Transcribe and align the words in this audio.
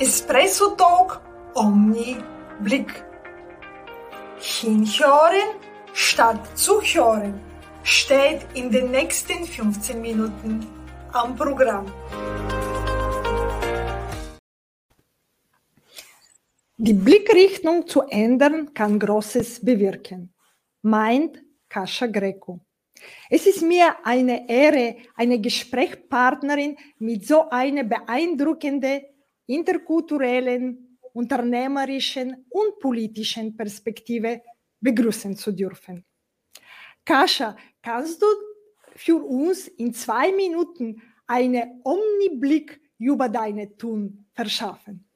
Espresso 0.00 0.76
Talk 0.76 1.20
Omni 1.54 2.16
Blick. 2.60 3.04
Hinhören 4.38 5.58
statt 5.92 6.56
zuhören 6.56 7.40
steht 7.82 8.46
in 8.54 8.70
den 8.70 8.92
nächsten 8.92 9.44
15 9.44 10.00
Minuten 10.00 10.64
am 11.12 11.34
Programm. 11.34 11.86
Die 16.76 16.92
Blickrichtung 16.92 17.88
zu 17.88 18.02
ändern 18.02 18.72
kann 18.72 19.00
Großes 19.00 19.64
bewirken, 19.64 20.32
meint 20.80 21.42
Kascha 21.68 22.06
Greco. 22.06 22.60
Es 23.28 23.46
ist 23.46 23.62
mir 23.62 23.96
eine 24.04 24.48
Ehre, 24.48 24.94
eine 25.16 25.40
Gesprächspartnerin 25.40 26.76
mit 27.00 27.26
so 27.26 27.50
einer 27.50 27.82
beeindruckenden 27.82 29.00
interkulturellen, 29.48 30.98
unternehmerischen 31.12 32.46
und 32.48 32.78
politischen 32.78 33.56
Perspektive 33.56 34.42
begrüßen 34.80 35.36
zu 35.36 35.52
dürfen. 35.52 36.04
Kascha, 37.04 37.56
kannst 37.82 38.22
du 38.22 38.26
für 38.94 39.16
uns 39.16 39.66
in 39.66 39.92
zwei 39.94 40.30
Minuten 40.32 41.02
einen 41.26 41.80
Omniblick 41.82 42.80
über 42.98 43.28
deine 43.28 43.76
Tun 43.76 44.26
verschaffen? 44.34 45.08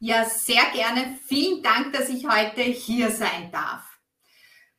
Ja, 0.00 0.24
sehr 0.24 0.64
gerne. 0.74 1.18
Vielen 1.26 1.62
Dank, 1.62 1.92
dass 1.92 2.08
ich 2.08 2.26
heute 2.26 2.62
hier 2.62 3.10
sein 3.10 3.50
darf. 3.52 3.84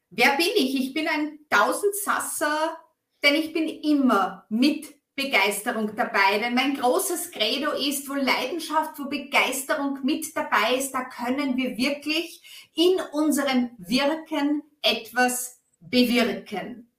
Wer 0.10 0.36
bin 0.38 0.50
ich? 0.56 0.76
Ich 0.76 0.94
bin 0.94 1.08
ein 1.08 1.40
Tausendsasser, 1.50 2.78
denn 3.24 3.36
ich 3.36 3.54
bin 3.54 3.68
immer 3.68 4.46
mit 4.50 4.94
Begeisterung 5.16 5.96
dabei. 5.96 6.40
Denn 6.40 6.54
mein 6.54 6.76
großes 6.76 7.32
Credo 7.32 7.72
ist, 7.72 8.08
wo 8.10 8.14
Leidenschaft, 8.14 9.00
wo 9.00 9.06
Begeisterung 9.06 10.00
mit 10.04 10.36
dabei 10.36 10.76
ist, 10.78 10.92
da 10.92 11.06
können 11.06 11.56
wir 11.56 11.78
wirklich 11.78 12.70
in 12.76 13.00
unserem 13.14 13.72
Wirken 13.78 14.64
etwas 14.82 15.62
bewirken. 15.80 16.92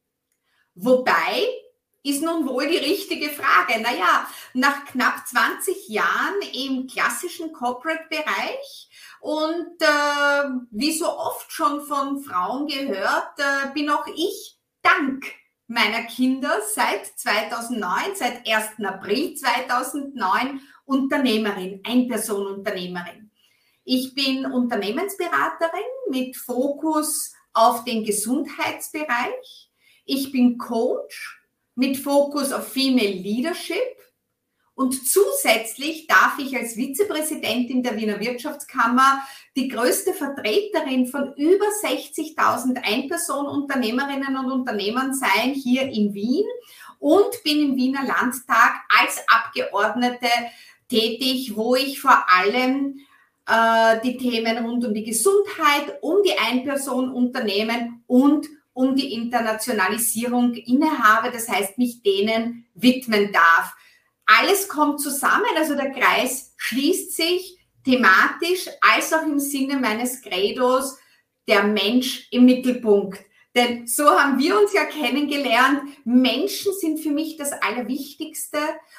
Wobei 0.75 1.47
ist 2.03 2.23
nun 2.23 2.47
wohl 2.47 2.69
die 2.69 2.77
richtige 2.77 3.31
Frage. 3.31 3.81
Naja, 3.81 4.27
nach 4.55 4.84
knapp 4.86 5.27
20 5.27 5.89
Jahren 5.89 6.41
im 6.53 6.86
klassischen 6.86 7.53
Corporate-Bereich 7.53 8.89
und 9.20 9.80
äh, 9.80 10.48
wie 10.70 10.92
so 10.92 11.08
oft 11.08 11.51
schon 11.51 11.84
von 11.84 12.23
Frauen 12.23 12.69
gehört, 12.69 13.39
äh, 13.39 13.73
bin 13.75 13.91
auch 13.91 14.06
ich 14.06 14.56
dank 14.83 15.27
meiner 15.69 16.05
Kinder 16.05 16.61
seit 16.75 17.06
2009, 17.06 18.14
seit 18.14 18.48
1. 18.48 18.84
April 18.84 19.34
2009 19.34 20.61
Unternehmerin, 20.84 21.81
Einpersonenunternehmerin. 21.84 23.31
Ich 23.84 24.14
bin 24.14 24.47
Unternehmensberaterin 24.47 25.81
mit 26.11 26.36
Fokus 26.36 27.33
auf 27.53 27.84
den 27.84 28.05
Gesundheitsbereich. 28.05 29.70
Ich 30.05 30.31
bin 30.31 30.58
Coach 30.58 31.41
mit 31.75 31.97
Fokus 31.97 32.53
auf 32.53 32.69
Female 32.69 33.12
Leadership. 33.12 33.97
Und 34.77 35.08
zusätzlich 35.08 36.06
darf 36.06 36.38
ich 36.38 36.55
als 36.55 36.74
Vizepräsidentin 36.74 37.82
der 37.82 37.96
Wiener 37.96 38.20
Wirtschaftskammer 38.20 39.22
die 39.56 39.68
größte 39.68 40.12
Vertreterin 40.12 41.06
von 41.06 41.33
über 41.36 41.64
60.000 41.83 42.83
Einpersonenunternehmerinnen 42.84 44.36
und 44.36 44.52
Unternehmern 44.52 45.14
sein 45.14 45.55
hier 45.55 45.84
in 45.84 46.12
Wien 46.12 46.44
und 46.98 47.42
bin 47.42 47.70
im 47.70 47.77
Wiener 47.77 48.05
Landtag 48.05 48.83
als 49.00 49.24
Abgeordnete 49.27 50.28
tätig, 50.90 51.56
wo 51.56 51.74
ich 51.74 51.98
vor 51.98 52.27
allem 52.28 53.00
äh, 53.48 53.98
die 54.05 54.18
Themen 54.18 54.58
rund 54.58 54.84
um 54.84 54.92
die 54.92 55.05
Gesundheit, 55.05 55.96
um 56.02 56.22
die 56.22 56.36
Einpersonenunternehmen 56.39 58.02
und 58.06 58.46
um 58.74 58.95
die 58.95 59.14
Internationalisierung 59.14 60.52
innehabe, 60.52 61.30
das 61.33 61.48
heißt, 61.48 61.78
mich 61.78 62.02
denen 62.02 62.67
widmen 62.74 63.33
darf. 63.33 63.74
Alles 64.27 64.69
kommt 64.69 65.01
zusammen, 65.01 65.47
also 65.57 65.75
der 65.75 65.92
Kreis 65.92 66.53
schließt 66.57 67.14
sich 67.14 67.59
thematisch 67.85 68.69
als 68.81 69.13
auch 69.13 69.23
im 69.23 69.39
Sinne 69.39 69.77
meines 69.77 70.20
Credos 70.20 70.98
der 71.47 71.63
Mensch 71.63 72.27
im 72.33 72.45
Mittelpunkt. 72.45 73.20
Denn 73.55 73.87
so 73.87 74.05
haben 74.11 74.39
wir 74.39 74.61
uns 74.61 74.75
ja 74.75 74.85
kennengelernt. 74.85 75.81
Menschen 76.05 76.73
sind 76.75 76.98
für 76.98 77.11
mich 77.11 77.37
das 77.37 77.53
Allerwichtigste. 77.53 78.59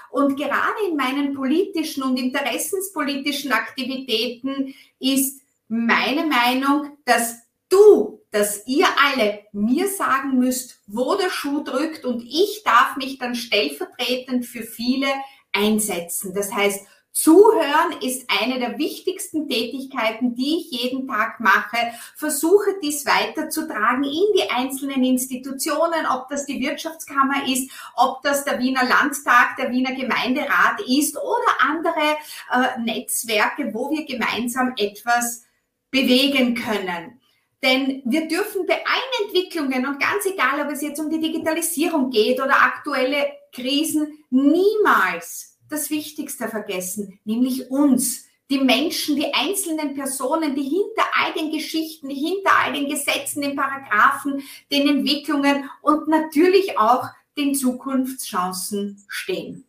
Und 0.10 0.36
gerade 0.36 0.88
in 0.90 0.96
meinen 0.96 1.36
politischen 1.36 2.02
und 2.02 2.18
interessenspolitischen 2.18 3.52
Aktivitäten 3.52 4.74
ist 5.00 5.42
meine 5.68 6.26
Meinung, 6.26 6.98
dass 7.06 7.36
du, 7.70 8.17
dass 8.32 8.68
ihr 8.68 8.88
alle 9.04 9.40
mir 9.52 9.88
sagen 9.88 10.38
müsst, 10.38 10.82
wo 10.88 11.16
der 11.16 11.30
Schuh 11.30 11.64
drückt 11.64 12.06
und 12.06 12.24
ich 12.24 12.64
darf 12.64 12.98
mich 12.98 13.18
dann 13.18 13.36
stellvertretend 13.36 14.46
für 14.46 14.64
viele 14.64 15.08
einsetzen. 15.54 16.34
Das 16.34 16.54
heißt, 16.54 16.86
Zuhören 17.18 18.00
ist 18.04 18.30
eine 18.30 18.60
der 18.60 18.78
wichtigsten 18.78 19.48
Tätigkeiten, 19.50 20.36
die 20.36 20.60
ich 20.60 20.82
jeden 20.84 21.08
Tag 21.08 21.40
mache. 21.40 21.78
Versuche 22.16 22.76
dies 22.84 23.08
weiterzutragen 23.08 24.04
in 24.04 24.36
die 24.36 24.48
einzelnen 24.52 25.04
Institutionen, 25.04 26.06
ob 26.14 26.30
das 26.30 26.46
die 26.46 26.60
Wirtschaftskammer 26.62 27.48
ist, 27.48 27.72
ob 27.96 28.22
das 28.22 28.46
der 28.46 28.60
Wiener 28.60 28.84
Landtag, 28.84 29.56
der 29.58 29.72
Wiener 29.72 29.96
Gemeinderat 29.96 30.80
ist 30.88 31.18
oder 31.18 31.58
andere 31.60 32.18
äh, 32.52 32.80
Netzwerke, 32.82 33.74
wo 33.74 33.90
wir 33.90 34.06
gemeinsam 34.06 34.74
etwas 34.78 35.44
bewegen 35.90 36.54
können. 36.54 37.20
Denn 37.64 38.04
wir 38.06 38.28
dürfen 38.28 38.66
bei 38.68 38.76
allen 38.76 39.26
Entwicklungen 39.26 39.88
und 39.88 40.00
ganz 40.00 40.26
egal, 40.26 40.66
ob 40.66 40.72
es 40.72 40.82
jetzt 40.82 41.00
um 41.00 41.10
die 41.10 41.20
Digitalisierung 41.20 42.12
geht 42.12 42.40
oder 42.40 42.62
aktuelle 42.62 43.26
Krisen, 43.52 44.24
niemals 44.30 45.58
das 45.70 45.90
Wichtigste 45.90 46.48
vergessen, 46.48 47.20
nämlich 47.26 47.70
uns, 47.72 48.28
die 48.50 48.60
Menschen, 48.60 49.18
die 49.18 49.34
einzelnen 49.34 49.94
Personen, 49.94 50.56
die 50.56 50.64
hinter 50.64 51.04
all 51.20 51.34
den 51.34 51.52
Geschichten, 51.52 52.10
hinter 52.10 52.52
all 52.64 52.74
den 52.74 52.88
Gesetzen, 52.88 53.42
den 53.42 53.56
Paragraphen, 53.56 54.42
den 54.72 54.88
Entwicklungen 54.88 55.70
und 55.82 56.08
natürlich 56.08 56.78
auch 56.78 57.10
den 57.38 57.56
Zukunftschancen 57.56 59.04
stehen. 59.10 59.66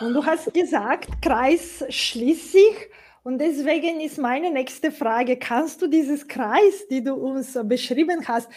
Und 0.00 0.14
du 0.14 0.24
hast 0.24 0.54
gesagt, 0.54 1.08
Kreis 1.22 1.84
schließt 1.88 2.52
sich. 2.52 2.88
Und 3.28 3.36
deswegen 3.40 4.00
ist 4.00 4.16
meine 4.16 4.50
nächste 4.50 4.90
Frage, 4.90 5.36
kannst 5.36 5.82
du 5.82 5.86
dieses 5.86 6.26
Kreis, 6.26 6.88
die 6.88 7.04
du 7.04 7.12
uns 7.12 7.58
beschrieben 7.64 8.26
hast, 8.26 8.48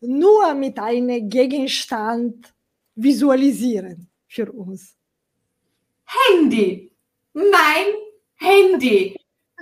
nur 0.00 0.54
mit 0.54 0.78
einem 0.78 1.28
Gegenstand 1.28 2.54
visualisieren? 2.94 4.08
für 4.28 4.52
uns? 4.52 4.96
Handy. 6.04 6.92
Mein 7.32 7.86
Handy. 8.36 9.16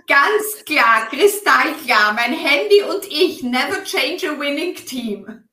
Ganz 0.06 0.62
klar, 0.66 1.08
kristallklar. 1.08 2.12
Mein 2.12 2.34
Handy 2.34 2.82
und 2.82 3.06
ich. 3.06 3.42
Never 3.42 3.82
change 3.84 4.28
a 4.28 4.38
winning 4.38 4.74
team. 4.74 5.47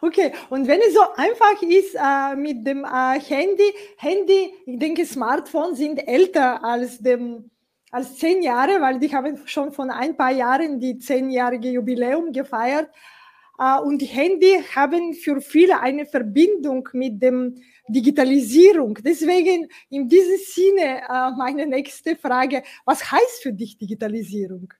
Okay, 0.00 0.32
und 0.48 0.66
wenn 0.66 0.80
es 0.80 0.94
so 0.94 1.00
einfach 1.16 1.60
ist 1.62 1.94
äh, 1.94 2.36
mit 2.36 2.66
dem 2.66 2.84
äh, 2.84 3.20
Handy, 3.20 3.72
Handy, 3.96 4.54
ich 4.66 4.78
denke, 4.78 5.04
Smartphones 5.04 5.78
sind 5.78 5.98
älter 6.06 6.64
als 6.64 6.98
dem 6.98 7.50
als 7.90 8.16
zehn 8.16 8.42
Jahre, 8.42 8.80
weil 8.80 9.00
die 9.00 9.12
haben 9.12 9.36
schon 9.46 9.72
von 9.72 9.90
ein 9.90 10.16
paar 10.16 10.30
Jahren 10.30 10.78
die 10.78 10.98
zehnjährige 10.98 11.70
Jubiläum 11.70 12.32
gefeiert. 12.32 12.88
Äh, 13.58 13.78
und 13.80 13.98
die 13.98 14.06
Handy 14.06 14.62
haben 14.74 15.14
für 15.14 15.40
viele 15.40 15.80
eine 15.80 16.06
Verbindung 16.06 16.88
mit 16.92 17.22
dem 17.22 17.62
Digitalisierung. 17.88 18.98
Deswegen 19.04 19.68
in 19.90 20.08
diesem 20.08 20.38
Sinne 20.38 21.02
äh, 21.08 21.30
meine 21.36 21.66
nächste 21.66 22.16
Frage, 22.16 22.62
was 22.84 23.10
heißt 23.10 23.42
für 23.42 23.52
dich 23.52 23.76
Digitalisierung? 23.76 24.72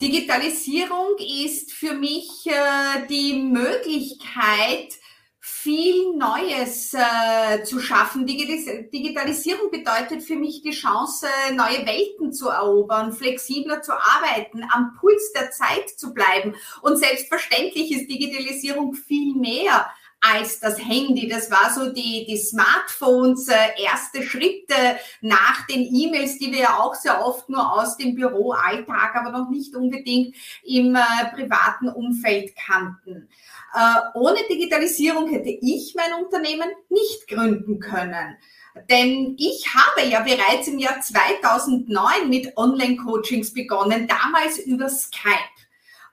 Digitalisierung 0.00 1.16
ist 1.18 1.72
für 1.72 1.92
mich 1.92 2.46
äh, 2.46 3.06
die 3.08 3.34
Möglichkeit, 3.34 4.92
viel 5.40 6.14
Neues 6.16 6.94
äh, 6.94 7.64
zu 7.64 7.80
schaffen. 7.80 8.24
Digital 8.24 8.84
Digitalisierung 8.92 9.72
bedeutet 9.72 10.22
für 10.22 10.36
mich 10.36 10.62
die 10.62 10.70
Chance, 10.70 11.26
neue 11.52 11.84
Welten 11.84 12.32
zu 12.32 12.48
erobern, 12.48 13.12
flexibler 13.12 13.82
zu 13.82 13.92
arbeiten, 13.92 14.62
am 14.70 14.96
Puls 15.00 15.32
der 15.32 15.50
Zeit 15.50 15.88
zu 15.96 16.14
bleiben. 16.14 16.54
Und 16.82 16.98
selbstverständlich 16.98 17.90
ist 17.90 18.08
Digitalisierung 18.08 18.94
viel 18.94 19.34
mehr 19.34 19.90
als 20.20 20.60
das 20.60 20.78
Handy. 20.78 21.28
Das 21.28 21.50
war 21.50 21.72
so 21.72 21.92
die, 21.92 22.26
die 22.26 22.36
Smartphones, 22.36 23.48
äh, 23.48 23.82
erste 23.82 24.22
Schritte 24.22 24.74
nach 25.20 25.66
den 25.66 25.82
E-Mails, 25.82 26.38
die 26.38 26.52
wir 26.52 26.60
ja 26.60 26.78
auch 26.78 26.94
sehr 26.94 27.24
oft 27.24 27.48
nur 27.48 27.72
aus 27.72 27.96
dem 27.96 28.14
Büroalltag, 28.14 29.14
aber 29.14 29.30
noch 29.30 29.50
nicht 29.50 29.74
unbedingt 29.74 30.34
im 30.64 30.94
äh, 30.94 31.00
privaten 31.34 31.88
Umfeld 31.88 32.54
kannten. 32.56 33.28
Äh, 33.74 34.00
ohne 34.14 34.38
Digitalisierung 34.50 35.28
hätte 35.30 35.50
ich 35.50 35.94
mein 35.94 36.24
Unternehmen 36.24 36.68
nicht 36.88 37.28
gründen 37.28 37.80
können. 37.80 38.36
Denn 38.88 39.34
ich 39.38 39.66
habe 39.74 40.08
ja 40.08 40.20
bereits 40.20 40.68
im 40.68 40.78
Jahr 40.78 41.00
2009 41.00 42.28
mit 42.28 42.56
Online-Coachings 42.56 43.52
begonnen, 43.52 44.06
damals 44.06 44.58
über 44.58 44.88
Skype. 44.88 45.57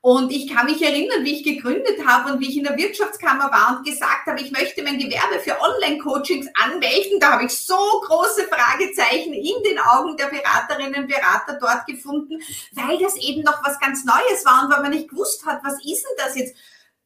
Und 0.05 0.31
ich 0.31 0.47
kann 0.47 0.67
mich 0.67 0.83
erinnern, 0.83 1.23
wie 1.23 1.33
ich 1.33 1.43
gegründet 1.43 2.05
habe 2.05 2.31
und 2.31 2.39
wie 2.39 2.47
ich 2.47 2.57
in 2.57 2.63
der 2.63 2.77
Wirtschaftskammer 2.77 3.49
war 3.51 3.75
und 3.75 3.87
gesagt 3.87 4.27
habe, 4.27 4.39
ich 4.39 4.51
möchte 4.51 4.83
mein 4.83 4.99
Gewerbe 4.99 5.39
für 5.43 5.59
Online-Coachings 5.59 6.45
anmelden. 6.53 7.19
Da 7.19 7.31
habe 7.31 7.45
ich 7.45 7.57
so 7.57 7.73
große 7.73 8.43
Fragezeichen 8.43 9.33
in 9.33 9.63
den 9.67 9.79
Augen 9.79 10.15
der 10.15 10.27
Beraterinnen 10.27 11.05
und 11.05 11.07
Berater 11.07 11.57
dort 11.59 11.87
gefunden, 11.87 12.39
weil 12.73 12.99
das 12.99 13.15
eben 13.15 13.41
noch 13.41 13.65
was 13.65 13.79
ganz 13.79 14.05
Neues 14.05 14.45
war 14.45 14.65
und 14.65 14.71
weil 14.71 14.83
man 14.83 14.91
nicht 14.91 15.09
gewusst 15.09 15.43
hat, 15.43 15.61
was 15.63 15.83
ist 15.83 16.03
denn 16.03 16.17
das 16.23 16.35
jetzt? 16.35 16.55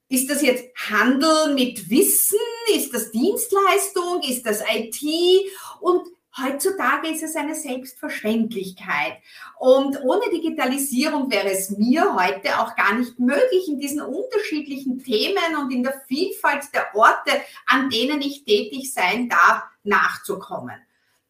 Ist 0.09 0.29
das 0.29 0.41
jetzt 0.41 0.65
Handel 0.89 1.53
mit 1.53 1.89
Wissen? 1.89 2.37
Ist 2.75 2.93
das 2.93 3.11
Dienstleistung? 3.11 4.23
Ist 4.27 4.45
das 4.45 4.59
IT? 4.59 5.01
Und 5.79 6.05
heutzutage 6.43 7.09
ist 7.09 7.23
es 7.23 7.35
eine 7.35 7.55
Selbstverständlichkeit. 7.55 9.17
Und 9.57 10.01
ohne 10.03 10.29
Digitalisierung 10.31 11.29
wäre 11.31 11.51
es 11.51 11.71
mir 11.71 12.15
heute 12.15 12.59
auch 12.59 12.75
gar 12.75 12.93
nicht 12.93 13.19
möglich, 13.19 13.67
in 13.67 13.79
diesen 13.79 14.01
unterschiedlichen 14.01 14.99
Themen 14.99 15.57
und 15.59 15.71
in 15.71 15.83
der 15.83 16.01
Vielfalt 16.07 16.73
der 16.73 16.93
Orte, 16.95 17.31
an 17.65 17.89
denen 17.89 18.21
ich 18.21 18.45
tätig 18.45 18.93
sein 18.93 19.29
darf, 19.29 19.63
nachzukommen. 19.83 20.79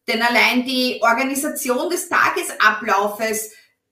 Denn 0.07 0.21
allein 0.23 0.65
die 0.65 0.99
Organisation 1.01 1.89
des 1.89 2.09
Tagesablaufes, 2.09 3.51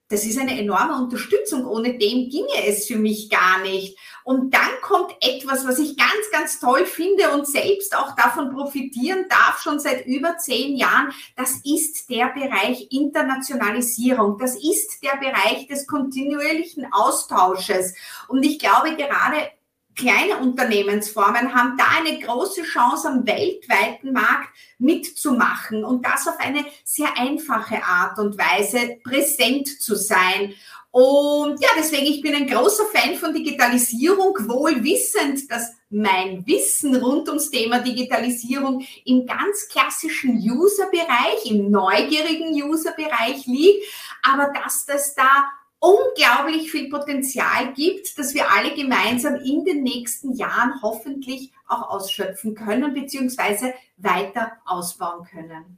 das 0.10 0.24
ist 0.24 0.40
eine 0.40 0.58
enorme 0.58 0.96
Unterstützung. 0.96 1.66
Ohne 1.66 1.98
dem 1.98 2.30
ginge 2.30 2.66
es 2.66 2.88
für 2.88 2.98
mich 2.98 3.30
gar 3.30 3.60
nicht. 3.62 3.98
Und 4.24 4.54
dann 4.54 4.82
kommt 4.82 5.16
etwas, 5.22 5.66
was 5.66 5.80
ich 5.80 5.98
ganz, 5.98 6.32
ganz 6.32 6.60
toll 6.60 6.86
finde 6.86 7.32
und 7.32 7.48
selbst 7.48 7.96
auch 7.96 8.16
davon 8.16 8.52
profitieren 8.54 9.26
darf, 9.30 9.62
schon 9.62 9.80
seit 9.80 10.06
über 10.06 10.38
zehn 10.38 10.78
Jahren. 10.78 11.12
Das 11.36 11.62
ist 11.64 12.10
der 12.10 12.28
Bereich 12.28 12.88
Internationalisierung. 12.92 14.38
Das 14.38 14.56
ist 14.56 15.04
der 15.04 15.18
Bereich 15.18 15.68
des 15.68 15.88
kontinuierlichen 15.88 16.88
Austausches. 16.92 17.94
Und 18.28 18.44
ich 18.44 18.60
glaube, 18.60 18.96
gerade 18.96 19.50
kleine 19.98 20.38
Unternehmensformen 20.38 21.54
haben 21.54 21.76
da 21.78 21.86
eine 21.98 22.20
große 22.20 22.64
Chance 22.64 23.10
am 23.10 23.28
weltweiten 23.28 24.14
Markt 24.14 24.50
mitzumachen 24.78 25.84
und 25.84 26.06
das 26.06 26.28
auf 26.28 26.40
eine 26.40 26.64
sehr 26.84 27.18
einfache 27.18 27.84
Art 27.84 28.20
und 28.20 28.38
Weise 28.38 28.98
präsent 29.04 29.82
zu 29.82 29.96
sein. 29.96 30.54
Und 30.92 31.62
ja, 31.62 31.70
deswegen, 31.78 32.06
ich 32.06 32.22
bin 32.22 32.34
ein 32.34 32.48
großer 32.48 32.86
Fan 32.86 33.16
von 33.16 33.34
Digitalisierung, 33.34 34.36
wohl 34.48 34.84
wissend, 34.84 35.52
dass 35.52 35.74
mein 35.90 36.46
Wissen 36.48 36.96
rund 36.96 37.28
ums 37.28 37.50
Thema 37.50 37.80
Digitalisierung 37.80 38.86
im 39.06 39.26
ganz 39.26 39.68
klassischen 39.70 40.38
User-Bereich, 40.38 41.52
im 41.52 41.70
neugierigen 41.72 42.52
User-Bereich 42.64 43.46
liegt, 43.46 43.86
aber 44.24 44.52
dass 44.54 44.86
das 44.86 45.14
da 45.16 45.46
unglaublich 45.80 46.72
viel 46.72 46.90
Potenzial 46.90 47.74
gibt, 47.74 48.18
das 48.18 48.34
wir 48.34 48.52
alle 48.52 48.74
gemeinsam 48.74 49.36
in 49.36 49.64
den 49.64 49.84
nächsten 49.84 50.34
Jahren 50.34 50.82
hoffentlich 50.82 51.52
auch 51.68 51.90
ausschöpfen 51.90 52.56
können, 52.56 52.94
beziehungsweise 52.94 53.74
weiter 53.98 54.54
ausbauen 54.66 55.26
können. 55.26 55.78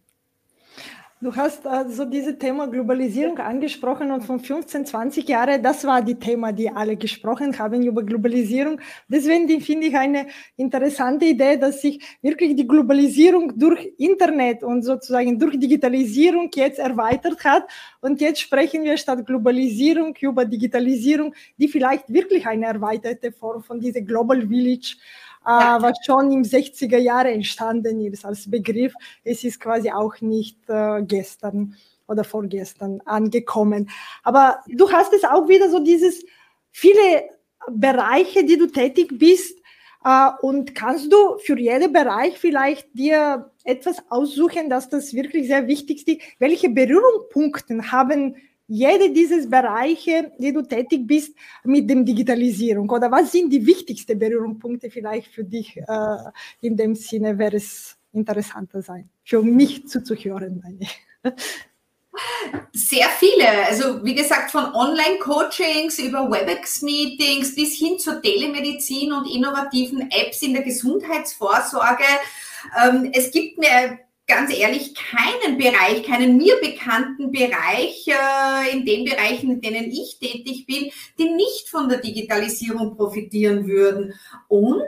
Du 1.21 1.35
hast 1.35 1.67
also 1.67 2.05
dieses 2.05 2.37
Thema 2.37 2.67
Globalisierung 2.67 3.39
angesprochen 3.39 4.09
und 4.09 4.21
von 4.23 4.39
15, 4.39 4.85
20 4.85 5.27
Jahren, 5.27 5.61
das 5.61 5.83
war 5.83 6.01
die 6.01 6.15
Thema, 6.15 6.53
die 6.53 6.69
alle 6.69 6.95
gesprochen 6.95 7.59
haben 7.59 7.83
über 7.83 8.03
Globalisierung. 8.03 8.79
Deswegen 9.09 9.59
finde 9.59 9.87
ich 9.87 9.97
eine 9.97 10.27
interessante 10.55 11.25
Idee, 11.25 11.57
dass 11.57 11.81
sich 11.81 12.01
wirklich 12.21 12.55
die 12.55 12.65
Globalisierung 12.65 13.51
durch 13.59 13.91
Internet 13.97 14.63
und 14.63 14.83
sozusagen 14.83 15.37
durch 15.37 15.59
Digitalisierung 15.59 16.49
jetzt 16.55 16.79
erweitert 16.79 17.43
hat. 17.43 17.69
Und 17.99 18.21
jetzt 18.21 18.39
sprechen 18.39 18.85
wir 18.85 18.95
statt 18.95 19.25
Globalisierung 19.25 20.15
über 20.21 20.45
Digitalisierung, 20.45 21.35
die 21.57 21.67
vielleicht 21.67 22.07
wirklich 22.07 22.47
eine 22.47 22.67
erweiterte 22.67 23.33
Form 23.33 23.61
von 23.61 23.81
dieser 23.81 24.03
Global 24.03 24.47
Village 24.47 24.95
ja. 25.49 25.77
Äh, 25.77 25.81
was 25.81 25.97
schon 26.05 26.31
im 26.31 26.43
60er 26.43 26.97
Jahre 26.97 27.31
entstanden 27.31 27.99
ist 28.01 28.25
als 28.25 28.49
Begriff. 28.49 28.93
Es 29.23 29.43
ist 29.43 29.59
quasi 29.59 29.91
auch 29.91 30.21
nicht 30.21 30.57
äh, 30.67 31.01
gestern 31.03 31.75
oder 32.07 32.23
vorgestern 32.23 33.01
angekommen. 33.05 33.89
Aber 34.23 34.59
du 34.67 34.91
hast 34.91 35.13
es 35.13 35.23
auch 35.23 35.47
wieder 35.47 35.69
so 35.69 35.79
dieses 35.79 36.23
viele 36.71 37.29
Bereiche, 37.69 38.43
die 38.43 38.57
du 38.57 38.67
tätig 38.67 39.17
bist. 39.17 39.57
Uh, 40.01 40.31
und 40.47 40.75
kannst 40.75 41.11
du 41.11 41.37
für 41.39 41.59
jeden 41.59 41.91
Bereich 41.91 42.37
vielleicht 42.37 42.87
dir 42.93 43.51
etwas 43.65 44.01
aussuchen, 44.09 44.69
dass 44.69 44.87
das 44.87 45.13
wirklich 45.13 45.47
sehr 45.47 45.67
wichtig 45.67 46.07
ist? 46.07 46.21
Welche 46.39 46.69
Berührungspunkte 46.69 47.91
haben 47.91 48.37
jede 48.69 49.11
dieses 49.11 49.49
Bereiche, 49.49 50.31
die 50.37 50.53
du 50.53 50.61
tätig 50.61 51.07
bist, 51.07 51.35
mit 51.63 51.89
dem 51.89 52.05
Digitalisierung? 52.05 52.89
Oder 52.89 53.11
was 53.11 53.31
sind 53.31 53.49
die 53.49 53.65
wichtigsten 53.65 54.17
Berührungspunkte 54.17 54.91
vielleicht 54.91 55.33
für 55.33 55.43
dich? 55.43 55.75
Äh, 55.75 56.17
in 56.61 56.77
dem 56.77 56.95
Sinne 56.95 57.37
wäre 57.37 57.57
es 57.57 57.97
interessanter 58.13 58.81
sein, 58.81 59.09
für 59.23 59.41
mich 59.41 59.87
zuzuhören, 59.87 60.61
meine 60.63 60.79
ich. 60.81 61.05
Sehr 62.73 63.07
viele. 63.09 63.47
Also 63.67 64.03
wie 64.03 64.15
gesagt, 64.15 64.51
von 64.51 64.65
Online-Coachings 64.73 65.99
über 65.99 66.29
WebEx-Meetings 66.29 67.55
bis 67.55 67.75
hin 67.75 67.97
zur 67.97 68.21
Telemedizin 68.21 69.13
und 69.13 69.25
innovativen 69.25 70.09
Apps 70.11 70.41
in 70.41 70.53
der 70.53 70.63
Gesundheitsvorsorge. 70.63 72.03
Ähm, 72.83 73.11
es 73.13 73.31
gibt 73.31 73.57
mir 73.57 73.99
ganz 74.29 74.55
ehrlich 74.55 74.93
keinen 74.95 75.57
Bereich, 75.57 76.03
keinen 76.03 76.37
mir 76.37 76.55
bekannten 76.61 77.31
Bereich 77.31 78.07
äh, 78.07 78.71
in 78.71 78.85
den 78.85 79.03
Bereichen, 79.03 79.51
in 79.51 79.61
denen 79.61 79.91
ich 79.91 80.19
tätig 80.19 80.65
bin, 80.67 80.91
die 81.17 81.31
nicht 81.31 81.67
von 81.67 81.89
der 81.89 81.97
Digitalisierung 81.97 82.95
profitieren 82.95 83.67
würden. 83.67 84.13
Und 84.47 84.83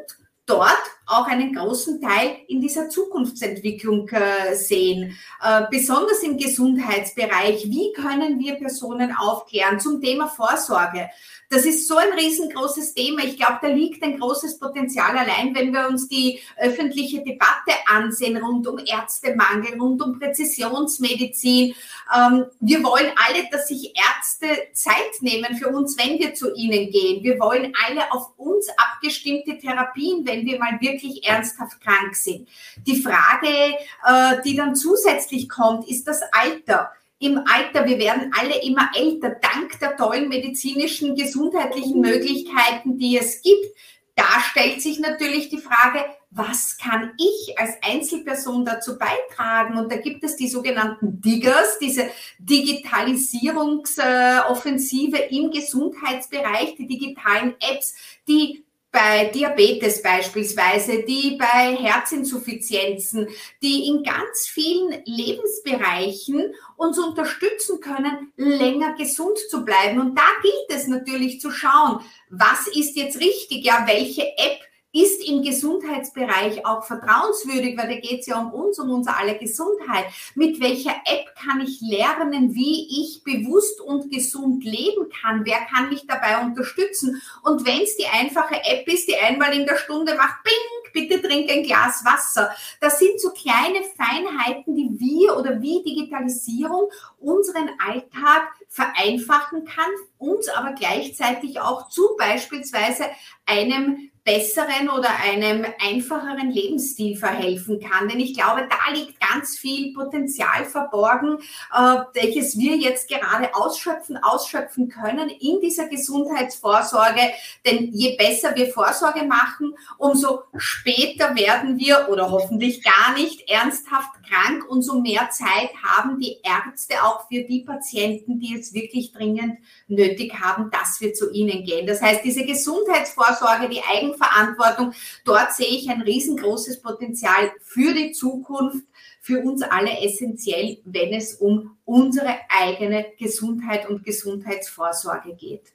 dort 0.46 0.82
auch 1.12 1.28
einen 1.28 1.54
großen 1.54 2.02
Teil 2.02 2.38
in 2.48 2.62
dieser 2.62 2.90
Zukunftsentwicklung 2.90 4.08
äh, 4.10 4.56
sehen. 4.56 5.18
Äh, 5.44 5.64
besonders 5.70 6.24
im 6.24 6.38
Gesundheitsbereich. 6.38 7.66
Wie 7.66 7.94
können 7.94 8.40
wir 8.40 8.56
Personen 8.56 9.16
aufklären 9.16 9.80
zum 9.80 10.02
Thema 10.02 10.28
Vorsorge? 10.28 11.10
Das 11.52 11.66
ist 11.66 11.86
so 11.86 11.98
ein 11.98 12.14
riesengroßes 12.14 12.94
Thema. 12.94 13.26
Ich 13.26 13.36
glaube, 13.36 13.60
da 13.62 13.68
liegt 13.68 14.02
ein 14.04 14.18
großes 14.18 14.58
Potenzial 14.58 15.18
allein, 15.18 15.54
wenn 15.54 15.74
wir 15.74 15.86
uns 15.90 16.08
die 16.08 16.40
öffentliche 16.58 17.22
Debatte 17.26 17.74
ansehen 17.88 18.38
rund 18.38 18.66
um 18.68 18.80
Ärztemangel, 18.80 19.78
rund 19.78 20.02
um 20.02 20.18
Präzisionsmedizin. 20.18 21.76
Ähm, 22.16 22.46
wir 22.62 22.82
wollen 22.86 23.12
alle, 23.28 23.50
dass 23.52 23.68
sich 23.68 23.94
Ärzte 23.98 24.48
Zeit 24.72 25.22
nehmen 25.22 25.58
für 25.58 25.68
uns, 25.68 25.98
wenn 25.98 26.20
wir 26.20 26.34
zu 26.34 26.56
ihnen 26.56 26.90
gehen. 26.90 27.22
Wir 27.22 27.38
wollen 27.38 27.74
alle 27.86 28.10
auf 28.14 28.30
uns 28.38 28.70
abgestimmte 28.78 29.58
Therapien, 29.58 30.26
wenn 30.26 30.46
wir 30.46 30.58
mal 30.58 30.80
wirklich 30.80 31.01
ernsthaft 31.24 31.82
krank 31.82 32.16
sind. 32.16 32.48
Die 32.86 33.02
Frage, 33.02 33.76
äh, 34.06 34.42
die 34.44 34.56
dann 34.56 34.76
zusätzlich 34.76 35.50
kommt, 35.50 35.88
ist 35.88 36.08
das 36.08 36.22
Alter 36.32 36.92
im 37.22 37.40
Alter, 37.46 37.86
wir 37.86 38.00
werden 38.00 38.34
alle 38.38 38.62
immer 38.64 38.90
älter, 38.96 39.30
dank 39.30 39.80
der 39.80 39.96
tollen 39.96 40.28
medizinischen, 40.28 41.16
gesundheitlichen 41.16 42.02
Möglichkeiten, 42.02 42.98
die 42.98 43.16
es 43.16 43.44
gibt. 43.44 43.68
Da 44.16 44.26
stellt 44.50 44.82
sich 44.82 45.00
natürlich 45.00 45.50
die 45.50 45.60
Frage, 45.60 46.04
was 46.32 46.80
kann 46.80 47.12
ich 47.18 47.60
als 47.60 47.76
Einzelperson 47.84 48.66
dazu 48.66 48.98
beitragen? 48.98 49.78
Und 49.78 49.92
da 49.92 49.98
gibt 49.98 50.24
es 50.24 50.36
die 50.36 50.48
sogenannten 50.48 51.22
Diggers, 51.22 51.78
diese 51.80 52.10
Digitalisierungsoffensive 52.40 55.18
im 55.18 55.52
Gesundheitsbereich, 55.52 56.74
die 56.76 56.88
digitalen 56.88 57.54
Apps, 57.60 57.94
die 58.28 58.64
bei 58.92 59.26
Diabetes 59.26 60.02
beispielsweise, 60.02 61.04
die 61.04 61.38
bei 61.38 61.76
Herzinsuffizienzen, 61.76 63.28
die 63.62 63.88
in 63.88 64.04
ganz 64.04 64.48
vielen 64.48 65.02
Lebensbereichen 65.06 66.54
uns 66.76 67.00
unterstützen 67.00 67.80
können, 67.80 68.34
länger 68.36 68.94
gesund 68.96 69.38
zu 69.50 69.64
bleiben. 69.64 70.00
Und 70.00 70.18
da 70.18 70.28
gilt 70.42 70.80
es 70.80 70.88
natürlich 70.88 71.40
zu 71.40 71.52
schauen, 71.52 72.02
was 72.30 72.68
ist 72.68 72.98
jetzt 72.98 73.20
richtig, 73.20 73.64
ja, 73.64 73.86
welche 73.88 74.24
App 74.24 74.60
ist 74.94 75.26
im 75.28 75.42
Gesundheitsbereich 75.42 76.66
auch 76.66 76.84
vertrauenswürdig, 76.84 77.78
weil 77.78 77.88
da 77.88 77.96
geht 77.96 78.22
es 78.22 78.28
ja 78.28 78.40
um 78.40 78.52
uns, 78.52 78.78
um 78.80 78.90
unser 78.90 79.18
aller 79.18 79.36
Gesundheit. 79.36 80.06
Mit 80.36 80.60
welcher 80.60 80.92
App 81.06 81.34
kann 81.36 81.62
ich 81.62 81.80
lernen, 81.82 82.54
wie 82.54 83.02
ich 83.02 83.24
bewusst 83.24 83.80
und 83.80 84.12
gesund 84.12 84.64
leben 84.64 85.10
kann? 85.22 85.46
Wer 85.46 85.60
kann 85.74 85.90
mich 85.90 86.06
dabei 86.08 86.42
unterstützen? 86.42 87.22
Und 87.44 87.66
wenn 87.66 87.82
es 87.82 87.96
die 87.96 88.08
einfache 88.08 88.56
App 88.64 88.88
ist, 88.88 89.08
die 89.08 89.16
einmal 89.16 89.54
in 89.56 89.66
der 89.66 89.78
Stunde 89.78 90.16
macht, 90.16 90.44
bing, 90.44 90.82
bitte 90.94 91.22
trink 91.22 91.50
ein 91.50 91.64
Glas 91.64 92.04
Wasser. 92.04 92.54
Das 92.80 93.00
sind 93.00 93.20
so 93.20 93.32
kleine 93.32 93.84
Feinheiten, 93.96 94.76
die 94.76 95.00
wir 95.00 95.38
oder 95.38 95.62
wie 95.62 95.84
Digitalisierung 95.84 96.90
unseren 97.20 97.70
Alltag 97.88 98.50
vereinfachen 98.68 99.66
kann, 99.66 99.92
uns 100.18 100.50
aber 100.50 100.74
gleichzeitig 100.74 101.60
auch 101.60 101.90
zu 101.90 102.16
beispielsweise 102.18 103.06
einem 103.46 104.11
besseren 104.24 104.90
oder 104.90 105.10
einem 105.24 105.66
einfacheren 105.80 106.52
Lebensstil 106.52 107.18
verhelfen 107.18 107.80
kann. 107.80 108.08
Denn 108.08 108.20
ich 108.20 108.36
glaube, 108.36 108.68
da 108.70 108.94
liegt 108.94 109.20
ganz 109.20 109.58
viel 109.58 109.94
Potenzial 109.94 110.66
verborgen, 110.66 111.40
äh, 111.76 111.98
welches 112.14 112.58
wir 112.58 112.78
jetzt 112.78 113.10
gerade 113.10 113.56
ausschöpfen, 113.56 114.18
ausschöpfen 114.18 114.90
können 114.90 115.30
in 115.30 115.60
dieser 115.60 115.88
Gesundheitsvorsorge. 115.88 117.32
Denn 117.66 117.92
je 117.94 118.16
besser 118.16 118.56
wir 118.56 118.68
Vorsorge 118.72 119.24
machen, 119.24 119.76
umso 119.98 120.44
später 120.56 121.36
werden 121.36 121.80
wir 121.80 122.08
oder 122.10 122.30
hoffentlich 122.30 122.84
gar 122.84 123.14
nicht 123.16 123.50
ernsthaft 123.50 124.12
krank, 124.30 124.66
umso 124.70 125.00
mehr 125.00 125.30
Zeit 125.32 125.72
haben 125.84 126.20
die 126.20 126.38
Ärzte 126.44 127.04
auch 127.04 127.28
für 127.28 127.44
die 127.44 127.62
Patienten, 127.62 128.40
die 128.40 128.58
es 128.58 128.74
wirklich 128.74 129.12
dringend 129.12 129.58
nötig 129.88 130.34
haben, 130.40 130.70
dass 130.72 131.02
wir 131.02 131.14
zu 131.14 131.32
ihnen 131.32 131.64
gehen. 131.64 131.88
Das 131.88 132.02
heißt, 132.02 132.24
diese 132.24 132.46
Gesundheitsvorsorge, 132.46 133.68
die 133.68 133.82
Eigenverantwortung, 134.12 134.94
dort 135.26 135.54
sehe 135.54 135.68
ich 135.68 135.90
ein 135.90 136.02
riesengroßes 136.02 136.82
Potenzial 136.82 137.52
für 137.62 137.94
die 137.94 138.12
Zukunft, 138.12 138.86
für 139.22 139.40
uns 139.42 139.62
alle 139.62 140.02
essentiell, 140.02 140.80
wenn 140.84 141.14
es 141.14 141.36
um 141.36 141.78
unsere 141.86 142.36
eigene 142.50 143.06
Gesundheit 143.18 143.88
und 143.88 144.04
Gesundheitsvorsorge 144.04 145.36
geht. 145.36 145.74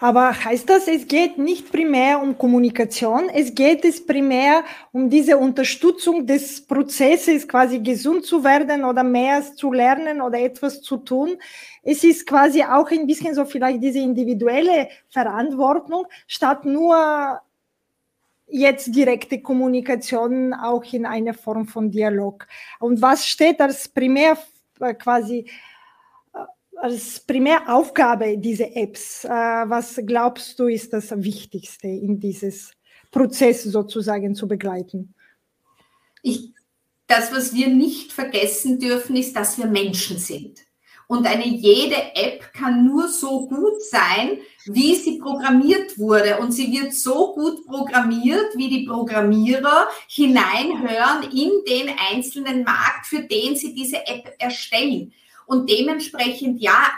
Aber 0.00 0.44
heißt 0.44 0.68
das, 0.68 0.88
es 0.88 1.06
geht 1.06 1.38
nicht 1.38 1.70
primär 1.70 2.20
um 2.20 2.36
Kommunikation, 2.36 3.28
es 3.28 3.54
geht 3.54 3.84
es 3.84 4.04
primär 4.04 4.64
um 4.92 5.08
diese 5.08 5.38
Unterstützung 5.38 6.26
des 6.26 6.66
Prozesses, 6.66 7.46
quasi 7.46 7.78
gesund 7.78 8.26
zu 8.26 8.42
werden 8.42 8.84
oder 8.84 9.04
mehr 9.04 9.42
zu 9.54 9.72
lernen 9.72 10.20
oder 10.20 10.40
etwas 10.40 10.82
zu 10.82 10.96
tun. 10.98 11.36
Es 11.82 12.02
ist 12.02 12.26
quasi 12.26 12.62
auch 12.64 12.90
ein 12.90 13.06
bisschen 13.06 13.34
so 13.34 13.44
vielleicht 13.44 13.82
diese 13.82 14.00
individuelle 14.00 14.88
Verantwortung, 15.10 16.06
statt 16.26 16.64
nur 16.64 17.40
jetzt 18.48 18.94
direkte 18.94 19.40
Kommunikation 19.40 20.54
auch 20.54 20.84
in 20.92 21.06
einer 21.06 21.34
Form 21.34 21.66
von 21.66 21.90
Dialog. 21.90 22.46
Und 22.80 23.00
was 23.00 23.26
steht 23.26 23.60
als 23.60 23.88
primär 23.88 24.36
äh, 24.80 24.94
quasi 24.94 25.46
als 26.84 27.18
Primäraufgabe 27.20 28.36
diese 28.36 28.76
Apps? 28.76 29.24
Äh, 29.24 29.28
was 29.28 29.98
glaubst 30.04 30.58
du 30.58 30.66
ist 30.66 30.92
das 30.92 31.10
Wichtigste 31.16 31.88
in 31.88 32.20
dieses 32.20 32.72
Prozess 33.10 33.62
sozusagen 33.62 34.34
zu 34.34 34.46
begleiten? 34.46 35.14
Ich, 36.22 36.52
das, 37.06 37.32
was 37.32 37.54
wir 37.54 37.68
nicht 37.68 38.12
vergessen 38.12 38.78
dürfen, 38.78 39.16
ist, 39.16 39.34
dass 39.34 39.56
wir 39.56 39.66
Menschen 39.66 40.18
sind. 40.18 40.60
Und 41.06 41.26
eine 41.26 41.46
jede 41.46 41.96
App 42.14 42.52
kann 42.52 42.84
nur 42.84 43.08
so 43.08 43.46
gut 43.46 43.82
sein, 43.82 44.38
wie 44.66 44.94
sie 44.94 45.18
programmiert 45.18 45.98
wurde. 45.98 46.38
Und 46.38 46.52
sie 46.52 46.70
wird 46.70 46.92
so 46.92 47.34
gut 47.34 47.64
programmiert, 47.66 48.56
wie 48.56 48.68
die 48.68 48.86
Programmierer 48.86 49.88
hineinhören 50.08 51.30
in 51.32 51.50
den 51.66 51.94
einzelnen 52.12 52.62
Markt, 52.62 53.06
für 53.06 53.22
den 53.22 53.56
sie 53.56 53.74
diese 53.74 54.06
App 54.06 54.34
erstellen. 54.38 55.12
Und 55.46 55.68
dementsprechend, 55.68 56.60
ja, 56.60 56.92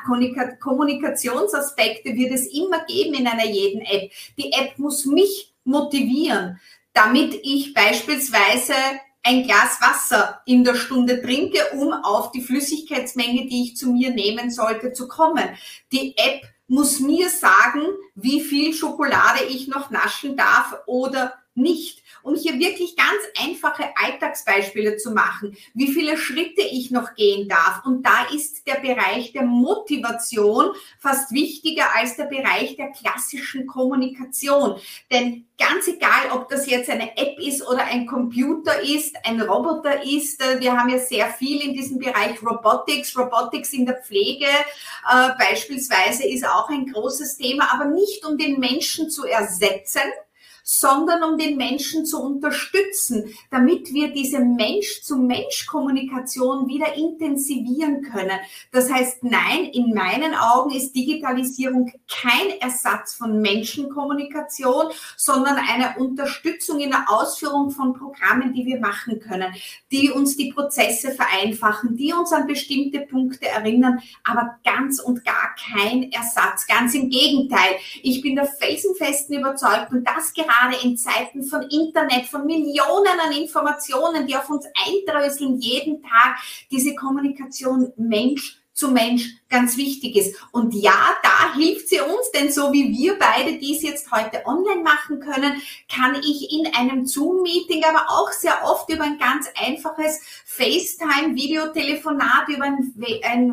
Kommunikationsaspekte 0.60 2.14
wird 2.14 2.32
es 2.32 2.46
immer 2.46 2.84
geben 2.84 3.14
in 3.14 3.26
einer 3.26 3.46
jeden 3.46 3.80
App. 3.82 4.10
Die 4.38 4.52
App 4.52 4.78
muss 4.78 5.04
mich 5.04 5.52
motivieren, 5.64 6.60
damit 6.92 7.34
ich 7.42 7.74
beispielsweise 7.74 8.74
ein 9.22 9.42
Glas 9.42 9.80
Wasser 9.80 10.40
in 10.46 10.62
der 10.62 10.76
Stunde 10.76 11.20
trinke, 11.20 11.58
um 11.74 11.92
auf 11.92 12.30
die 12.30 12.42
Flüssigkeitsmenge, 12.42 13.46
die 13.46 13.64
ich 13.64 13.76
zu 13.76 13.90
mir 13.90 14.10
nehmen 14.10 14.50
sollte, 14.50 14.92
zu 14.92 15.08
kommen. 15.08 15.48
Die 15.90 16.16
App 16.16 16.42
muss 16.68 17.00
mir 17.00 17.28
sagen, 17.28 17.82
wie 18.14 18.40
viel 18.40 18.72
Schokolade 18.72 19.44
ich 19.48 19.66
noch 19.66 19.90
naschen 19.90 20.36
darf 20.36 20.76
oder 20.86 21.34
nicht 21.54 22.02
um 22.26 22.34
hier 22.34 22.58
wirklich 22.58 22.96
ganz 22.96 23.22
einfache 23.40 23.84
Alltagsbeispiele 23.96 24.96
zu 24.96 25.12
machen, 25.12 25.56
wie 25.74 25.92
viele 25.92 26.16
Schritte 26.16 26.62
ich 26.62 26.90
noch 26.90 27.14
gehen 27.14 27.48
darf. 27.48 27.84
Und 27.84 28.04
da 28.04 28.26
ist 28.34 28.66
der 28.66 28.80
Bereich 28.80 29.32
der 29.32 29.44
Motivation 29.44 30.70
fast 30.98 31.32
wichtiger 31.32 31.94
als 31.94 32.16
der 32.16 32.24
Bereich 32.24 32.76
der 32.76 32.90
klassischen 32.90 33.66
Kommunikation. 33.66 34.80
Denn 35.12 35.46
ganz 35.56 35.86
egal, 35.86 36.32
ob 36.32 36.48
das 36.48 36.68
jetzt 36.68 36.90
eine 36.90 37.16
App 37.16 37.38
ist 37.38 37.66
oder 37.66 37.84
ein 37.84 38.06
Computer 38.06 38.82
ist, 38.82 39.16
ein 39.24 39.40
Roboter 39.40 40.02
ist, 40.04 40.42
äh, 40.42 40.60
wir 40.60 40.76
haben 40.76 40.90
ja 40.90 40.98
sehr 40.98 41.28
viel 41.30 41.62
in 41.62 41.74
diesem 41.74 41.98
Bereich 41.98 42.42
Robotics, 42.42 43.16
Robotics 43.16 43.72
in 43.72 43.86
der 43.86 44.02
Pflege 44.02 44.46
äh, 45.08 45.30
beispielsweise 45.38 46.26
ist 46.26 46.44
auch 46.46 46.68
ein 46.68 46.86
großes 46.92 47.36
Thema, 47.36 47.72
aber 47.72 47.84
nicht 47.86 48.24
um 48.24 48.36
den 48.36 48.58
Menschen 48.58 49.08
zu 49.08 49.24
ersetzen, 49.24 50.02
sondern 50.68 51.22
um 51.22 51.38
den 51.38 51.56
Menschen 51.56 52.04
zu 52.04 52.20
unterstützen, 52.20 53.32
damit 53.52 53.94
wir 53.94 54.08
diese 54.08 54.40
Mensch-zu-Mensch-Kommunikation 54.40 56.66
wieder 56.66 56.96
intensivieren 56.96 58.02
können. 58.02 58.40
Das 58.72 58.92
heißt, 58.92 59.22
nein, 59.22 59.66
in 59.72 59.94
meinen 59.94 60.34
Augen 60.34 60.72
ist 60.72 60.96
Digitalisierung 60.96 61.92
kein 62.10 62.58
Ersatz 62.60 63.14
von 63.14 63.40
Menschenkommunikation, 63.40 64.86
sondern 65.16 65.56
eine 65.56 65.98
Unterstützung 65.98 66.80
in 66.80 66.90
der 66.90 67.04
Ausführung 67.06 67.70
von 67.70 67.94
Programmen, 67.94 68.52
die 68.52 68.66
wir 68.66 68.80
machen 68.80 69.20
können, 69.20 69.54
die 69.92 70.10
uns 70.10 70.36
die 70.36 70.52
Prozesse 70.52 71.12
vereinfachen, 71.12 71.96
die 71.96 72.12
uns 72.12 72.32
an 72.32 72.48
bestimmte 72.48 73.02
Punkte 73.02 73.46
erinnern, 73.46 74.00
aber 74.24 74.58
ganz 74.64 74.98
und 74.98 75.24
gar 75.24 75.54
kein 75.54 76.10
Ersatz. 76.10 76.66
Ganz 76.66 76.92
im 76.94 77.08
Gegenteil. 77.08 77.76
Ich 78.02 78.20
bin 78.20 78.34
der 78.34 78.46
felsenfesten 78.46 79.38
Überzeugung, 79.38 80.02
dass 80.02 80.34
gerade 80.34 80.55
gerade 80.56 80.76
in 80.82 80.96
Zeiten 80.96 81.42
von 81.42 81.62
Internet, 81.62 82.26
von 82.26 82.46
Millionen 82.46 83.20
an 83.20 83.32
Informationen, 83.32 84.26
die 84.26 84.36
auf 84.36 84.48
uns 84.50 84.66
eindröseln 84.86 85.60
jeden 85.60 86.02
Tag, 86.02 86.38
diese 86.70 86.94
Kommunikation 86.94 87.92
Mensch 87.96 88.60
zu 88.76 88.90
Mensch 88.90 89.34
ganz 89.48 89.76
wichtig 89.78 90.16
ist. 90.16 90.36
Und 90.52 90.74
ja, 90.74 91.16
da 91.22 91.54
hilft 91.54 91.88
sie 91.88 92.00
uns, 92.00 92.30
denn 92.34 92.52
so 92.52 92.74
wie 92.74 92.92
wir 92.92 93.18
beide 93.18 93.56
dies 93.58 93.80
jetzt 93.82 94.12
heute 94.12 94.44
online 94.44 94.82
machen 94.82 95.20
können, 95.20 95.62
kann 95.88 96.16
ich 96.16 96.52
in 96.52 96.66
einem 96.74 97.06
Zoom-Meeting, 97.06 97.84
aber 97.84 98.10
auch 98.10 98.30
sehr 98.32 98.62
oft 98.64 98.90
über 98.90 99.04
ein 99.04 99.18
ganz 99.18 99.46
einfaches 99.56 100.20
FaceTime-Videotelefonat, 100.44 102.48
über 102.48 102.64
ein, 102.64 102.92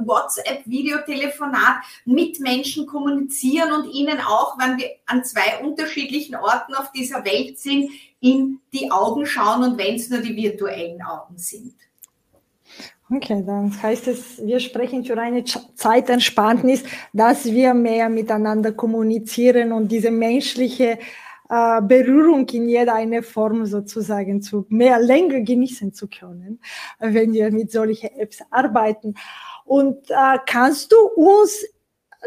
WhatsApp-Videotelefonat 0.06 1.84
mit 2.04 2.42
Menschen 2.42 2.86
kommunizieren 2.86 3.72
und 3.72 3.90
ihnen 3.94 4.20
auch, 4.20 4.60
wenn 4.60 4.78
wir 4.78 4.90
an 5.06 5.24
zwei 5.24 5.64
unterschiedlichen 5.64 6.36
Orten 6.36 6.74
auf 6.74 6.92
dieser 6.92 7.24
Welt 7.24 7.58
sind, 7.60 7.90
in 8.20 8.60
die 8.74 8.92
Augen 8.92 9.26
schauen 9.26 9.64
und 9.64 9.78
wenn 9.78 9.96
es 9.96 10.10
nur 10.10 10.20
die 10.20 10.36
virtuellen 10.36 11.02
Augen 11.02 11.38
sind. 11.38 11.76
Okay, 13.16 13.44
dann 13.46 13.72
heißt 13.80 14.08
es, 14.08 14.44
wir 14.44 14.60
sprechen 14.60 15.06
für 15.06 15.20
eine 15.20 15.44
Zeitersparnis, 15.44 16.84
dass 17.12 17.46
wir 17.46 17.76
mehr 17.76 18.10
miteinander 18.10 18.72
kommunizieren 18.72 19.72
und 19.72 19.92
diese 19.92 20.10
menschliche 20.10 20.98
äh, 21.50 21.82
Berührung 21.82 22.50
in 22.50 22.68
jeder 22.68 22.96
eine 22.96 23.22
Form 23.22 23.68
sozusagen 23.68 24.42
zu 24.42 24.66
mehr 24.70 25.00
länger 25.00 25.42
genießen 25.42 25.94
zu 25.94 26.08
können, 26.08 26.60
wenn 26.98 27.34
wir 27.34 27.52
mit 27.52 27.72
solchen 27.72 28.10
Apps 28.18 28.42
arbeiten. 28.50 29.14
Und 29.66 30.10
äh, 30.10 30.40
kannst 30.48 30.92
du 30.92 30.98
uns 31.16 31.64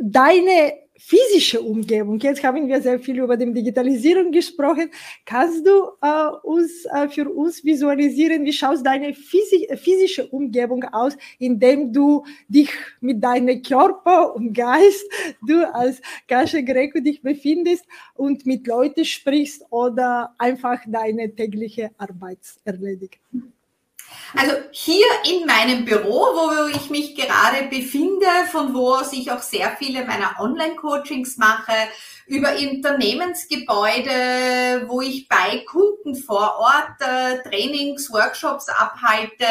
deine 0.01 0.86
physische 0.99 1.61
Umgebung. 1.61 2.19
Jetzt 2.19 2.43
haben 2.43 2.69
wir 2.69 2.81
sehr 2.81 2.99
viel 2.99 3.19
über 3.19 3.37
die 3.37 3.53
Digitalisierung 3.53 4.33
gesprochen. 4.33 4.91
Kannst 5.25 5.67
du 5.67 5.91
äh, 6.01 6.29
uns, 6.43 6.85
äh, 6.87 7.09
für 7.09 7.29
uns 7.29 7.65
visualisieren, 7.65 8.45
wie 8.45 8.53
schaut 8.53 8.85
deine 8.85 9.15
physische 9.15 10.27
Umgebung 10.29 10.85
aus, 10.85 11.17
indem 11.39 11.93
du 11.93 12.25
dich 12.49 12.71
mit 13.01 13.23
deinem 13.23 13.63
Körper 13.63 14.35
und 14.35 14.53
Geist, 14.53 15.05
du 15.47 15.73
als 15.75 16.01
Kasche 16.29 16.63
Greco 16.63 17.01
dich 17.01 17.23
befindest 17.23 17.85
und 18.15 18.47
mit 18.47 18.67
Leuten 18.67 19.05
sprichst 19.05 19.65
oder 19.71 20.35
einfach 20.39 20.81
deine 20.87 21.35
tägliche 21.35 21.91
Arbeit 21.99 22.39
erledigst? 22.65 23.21
Also 24.35 24.55
hier 24.71 25.07
in 25.25 25.47
meinem 25.47 25.85
Büro, 25.85 26.11
wo 26.11 26.67
ich 26.69 26.91
mich 26.91 27.15
gerade 27.15 27.69
befinde, 27.69 28.27
von 28.51 28.75
wo 28.75 28.95
aus 28.95 29.13
ich 29.13 29.31
auch 29.31 29.41
sehr 29.41 29.77
viele 29.79 30.05
meiner 30.05 30.35
Online-Coachings 30.39 31.37
mache, 31.37 31.73
über 32.27 32.57
Unternehmensgebäude, 32.57 34.89
wo 34.89 35.01
ich 35.01 35.29
bei 35.29 35.65
Kunden 35.67 36.17
vor 36.17 36.57
Ort 36.59 37.01
äh, 37.01 37.41
Trainings, 37.49 38.13
Workshops 38.13 38.69
abhalte, 38.69 39.47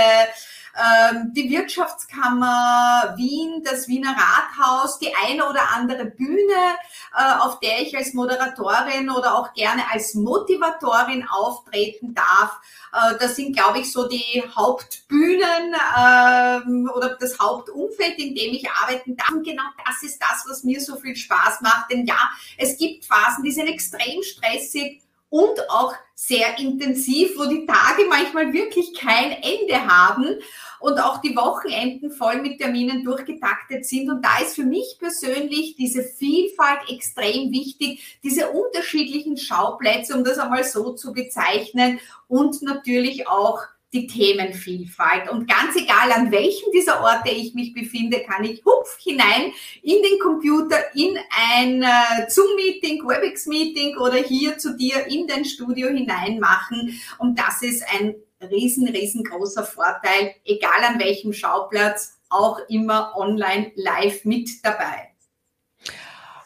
die 1.32 1.50
Wirtschaftskammer 1.50 3.14
Wien, 3.16 3.64
das 3.64 3.88
Wiener 3.88 4.16
Rathaus, 4.16 5.00
die 5.00 5.14
eine 5.16 5.48
oder 5.50 5.72
andere 5.74 6.06
Bühne, 6.06 6.76
äh, 7.16 7.40
auf 7.40 7.60
der 7.60 7.82
ich 7.82 7.96
als 7.96 8.14
Moderatorin 8.14 9.10
oder 9.10 9.36
auch 9.36 9.54
gerne 9.54 9.84
als 9.92 10.16
Motivatorin 10.16 11.26
auftreten 11.30 12.14
darf. 12.14 12.60
Äh, 12.92 13.18
das 13.20 13.36
sind, 13.36 13.56
glaube 13.56 13.80
ich, 13.80 13.92
so 13.92 14.08
die 14.08 14.44
Hauptbühnen 14.56 15.76
ähm, 15.98 16.92
oder 16.94 17.16
das 17.20 17.40
Hauptumfeld, 17.40 18.18
in 18.18 18.36
dem 18.36 18.54
ich 18.54 18.70
arbeiten 18.70 19.16
darf. 19.16 19.32
Und 19.32 19.44
genau 19.44 19.64
das 19.86 20.04
ist 20.04 20.22
das, 20.22 20.46
was 20.48 20.64
mir 20.64 20.82
so 20.82 20.98
viel 20.98 21.16
Spaß 21.16 21.62
macht. 21.62 21.92
Denn 21.92 22.06
ja, 22.06 22.20
es 22.58 22.78
gibt 22.78 23.06
Phasen, 23.06 23.44
die 23.44 23.52
sind 23.52 23.68
extrem 23.68 24.22
stressig 24.24 25.05
und 25.30 25.70
auch 25.70 25.94
sehr 26.14 26.58
intensiv, 26.60 27.38
wo 27.38 27.46
die 27.46 27.66
Tage 27.66 28.08
manchmal 28.08 28.54
wirklich 28.54 28.94
kein 28.98 29.32
Ende 29.32 29.86
haben 29.86 30.40
und 30.80 31.00
auch 31.00 31.20
die 31.20 31.36
Wochenenden 31.36 32.12
voll 32.12 32.42
mit 32.42 32.60
Terminen 32.60 33.04
durchgetaktet 33.04 33.86
sind. 33.86 34.10
Und 34.10 34.24
da 34.24 34.40
ist 34.42 34.56
für 34.56 34.64
mich 34.64 34.98
persönlich 35.00 35.76
diese 35.76 36.04
Vielfalt 36.04 36.90
extrem 36.90 37.52
wichtig, 37.52 38.20
diese 38.24 38.50
unterschiedlichen 38.50 39.38
Schauplätze, 39.38 40.16
um 40.16 40.24
das 40.24 40.38
einmal 40.38 40.64
so 40.64 40.94
zu 40.94 41.12
bezeichnen 41.12 42.00
und 42.28 42.62
natürlich 42.62 43.28
auch 43.28 43.60
die 43.96 44.08
Themenvielfalt. 44.08 45.30
Und 45.32 45.48
ganz 45.48 45.76
egal, 45.76 46.12
an 46.12 46.32
welchem 46.32 46.72
dieser 46.74 47.02
Orte 47.02 47.32
ich 47.32 47.54
mich 47.54 47.74
befinde, 47.74 48.22
kann 48.22 48.44
ich 48.44 48.64
hupf 48.66 48.98
hinein 49.00 49.54
in 49.82 50.04
den 50.04 50.20
Computer, 50.20 50.78
in 50.94 51.18
ein 51.54 51.82
äh, 51.82 52.30
Zoom-Meeting, 52.30 53.08
WebEx-Meeting 53.08 53.98
oder 53.98 54.18
hier 54.18 54.58
zu 54.58 54.76
dir 54.76 55.08
in 55.08 55.28
dein 55.28 55.46
Studio 55.46 55.88
hinein 55.88 56.40
machen. 56.40 57.00
Und 57.18 57.40
das 57.40 57.62
ist 57.62 57.84
ein 57.90 58.16
riesen, 58.52 58.88
riesengroßer 58.88 59.64
Vorteil, 59.64 60.36
egal 60.44 60.84
an 60.84 61.00
welchem 61.00 61.32
Schauplatz, 61.34 62.20
auch 62.30 62.60
immer 62.68 63.14
online 63.16 63.72
live 63.76 64.26
mit 64.26 64.50
dabei. 64.64 65.12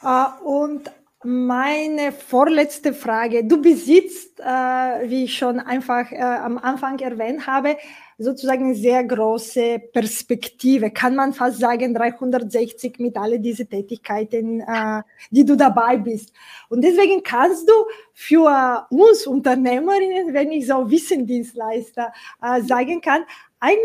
Uh, 0.01 0.47
und 0.47 0.89
meine 1.23 2.13
vorletzte 2.13 2.93
Frage. 2.93 3.43
Du 3.43 3.61
besitzt, 3.61 4.39
äh, 4.39 4.43
wie 4.43 5.25
ich 5.25 5.37
schon 5.37 5.59
einfach 5.59 6.11
äh, 6.11 6.21
am 6.21 6.57
Anfang 6.57 6.97
erwähnt 6.99 7.45
habe, 7.45 7.75
sozusagen 8.17 8.65
eine 8.65 8.75
sehr 8.75 9.03
große 9.03 9.79
Perspektive. 9.91 10.91
Kann 10.91 11.15
man 11.15 11.33
fast 11.33 11.59
sagen 11.59 11.93
360 11.93 12.99
mit 12.99 13.17
all 13.17 13.37
diesen 13.39 13.69
Tätigkeiten, 13.69 14.61
äh, 14.61 15.01
die 15.29 15.43
du 15.43 15.57
dabei 15.57 15.97
bist. 15.97 16.31
Und 16.69 16.83
deswegen 16.83 17.21
kannst 17.21 17.67
du 17.67 17.73
für 18.13 18.87
uns 18.89 19.27
Unternehmerinnen, 19.27 20.33
wenn 20.33 20.51
ich 20.53 20.67
so 20.67 20.89
Wissendienstleister 20.89 22.13
äh, 22.41 22.61
sagen 22.61 23.01
kann, 23.01 23.23
eine 23.59 23.77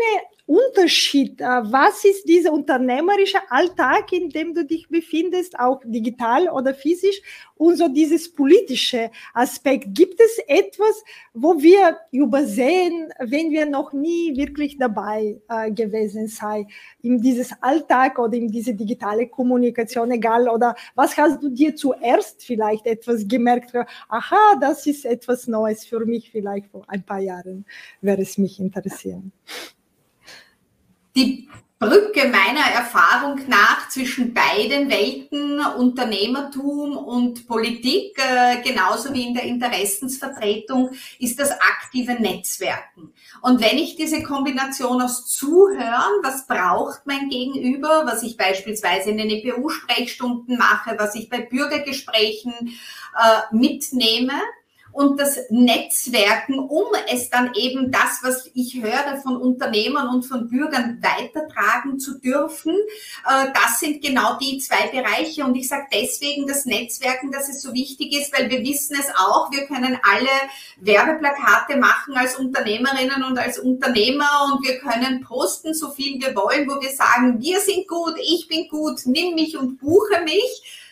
Unterschied? 0.45 1.41
Äh, 1.41 1.45
was 1.45 2.05
ist 2.05 2.27
dieser 2.27 2.53
unternehmerische 2.53 3.39
Alltag, 3.49 4.13
in 4.13 4.29
dem 4.29 4.53
du 4.53 4.63
dich 4.63 4.87
befindest, 4.87 5.59
auch 5.59 5.81
digital 5.83 6.49
oder 6.49 6.75
physisch? 6.75 7.21
Und 7.55 7.77
so 7.77 7.87
dieses 7.87 8.31
politische 8.31 9.09
Aspekt. 9.33 9.87
Gibt 9.95 10.19
es 10.19 10.37
etwas, 10.47 11.03
wo 11.33 11.59
wir 11.61 11.97
übersehen, 12.11 13.11
wenn 13.19 13.49
wir 13.49 13.65
noch 13.65 13.93
nie 13.93 14.35
wirklich 14.35 14.77
dabei 14.77 15.41
äh, 15.49 15.71
gewesen 15.71 16.27
sei, 16.27 16.67
in 17.01 17.21
dieses 17.21 17.51
Alltag 17.61 18.19
oder 18.19 18.35
in 18.35 18.51
diese 18.51 18.73
digitale 18.73 19.27
Kommunikation, 19.27 20.11
egal, 20.11 20.47
oder 20.49 20.75
was 20.93 21.17
hast 21.17 21.41
du 21.41 21.49
dir 21.49 21.75
zuerst 21.75 22.43
vielleicht 22.43 22.85
etwas 22.85 23.27
gemerkt? 23.27 23.73
Aha, 24.09 24.59
das 24.61 24.85
ist 24.85 25.05
etwas 25.05 25.47
Neues 25.47 25.85
für 25.85 26.05
mich, 26.05 26.29
vielleicht 26.29 26.67
vor 26.67 26.83
ein 26.87 27.03
paar 27.03 27.19
Jahren, 27.19 27.65
wäre 28.01 28.21
es 28.21 28.37
mich 28.37 28.59
interessieren 28.59 29.31
die 31.15 31.47
Brücke 31.77 32.29
meiner 32.29 32.65
Erfahrung 32.73 33.41
nach 33.47 33.89
zwischen 33.89 34.33
beiden 34.33 34.89
Welten, 34.89 35.59
Unternehmertum 35.59 36.95
und 36.95 37.47
Politik, 37.47 38.17
äh, 38.17 38.61
genauso 38.63 39.13
wie 39.13 39.27
in 39.27 39.33
der 39.33 39.43
Interessensvertretung, 39.43 40.91
ist 41.19 41.37
das 41.37 41.51
aktive 41.51 42.13
Netzwerken. 42.13 43.13
Und 43.41 43.61
wenn 43.61 43.77
ich 43.77 43.97
diese 43.97 44.23
Kombination 44.23 45.01
aus 45.01 45.27
Zuhören, 45.27 46.23
was 46.23 46.47
braucht 46.47 47.05
mein 47.05 47.27
Gegenüber, 47.27 48.03
was 48.05 48.23
ich 48.23 48.37
beispielsweise 48.37 49.09
in 49.09 49.17
den 49.17 49.29
EPU-Sprechstunden 49.29 50.57
mache, 50.57 50.95
was 50.97 51.13
ich 51.15 51.29
bei 51.29 51.41
Bürgergesprächen 51.41 52.53
äh, 52.63 53.55
mitnehme, 53.55 54.33
und 54.95 55.19
das 55.19 55.37
Netzwerken, 55.49 56.57
um 56.57 56.85
es 57.11 57.29
dann 57.29 57.53
eben 57.53 57.91
das, 57.91 58.19
was 58.21 58.49
ich 58.53 58.81
höre 58.81 59.17
von 59.21 59.35
Unternehmern 59.35 60.07
und 60.07 60.23
von 60.23 60.47
Bürgern 60.47 61.01
weitertragen 61.01 61.99
zu 61.99 62.17
dürfen. 62.17 62.73
Äh, 63.29 63.47
das 63.53 63.81
sind 63.81 64.01
genau 64.01 64.37
die 64.37 64.57
zwei 64.59 64.87
Bereiche. 64.87 65.43
Und 65.43 65.55
ich 65.55 65.67
sage 65.67 65.87
deswegen 65.93 66.47
das 66.47 66.65
Netzwerken, 66.65 67.29
dass 67.29 67.49
es 67.49 67.61
so 67.61 67.73
wichtig 67.73 68.13
ist, 68.13 68.31
weil 68.39 68.49
wir 68.49 68.61
wissen 68.61 68.95
es 68.97 69.09
auch, 69.17 69.51
wir 69.51 69.65
können 69.65 69.99
alle 70.01 70.29
Werbeplakate 70.77 71.75
machen 71.75 72.15
als 72.15 72.37
Unternehmerinnen 72.37 73.21
und 73.23 73.37
als 73.37 73.59
Unternehmer 73.59 74.49
und 74.49 74.65
wir 74.65 74.79
können 74.79 75.25
posten, 75.25 75.73
so 75.73 75.91
viel 75.91 76.21
wir 76.21 76.33
wollen, 76.37 76.69
wo 76.69 76.79
wir 76.79 76.91
sagen, 76.91 77.41
wir 77.41 77.59
sind 77.59 77.85
gut, 77.89 78.15
ich 78.17 78.47
bin 78.47 78.69
gut, 78.69 79.01
nimm 79.03 79.35
mich 79.35 79.57
und 79.57 79.77
buche 79.77 80.21
mich. 80.23 80.85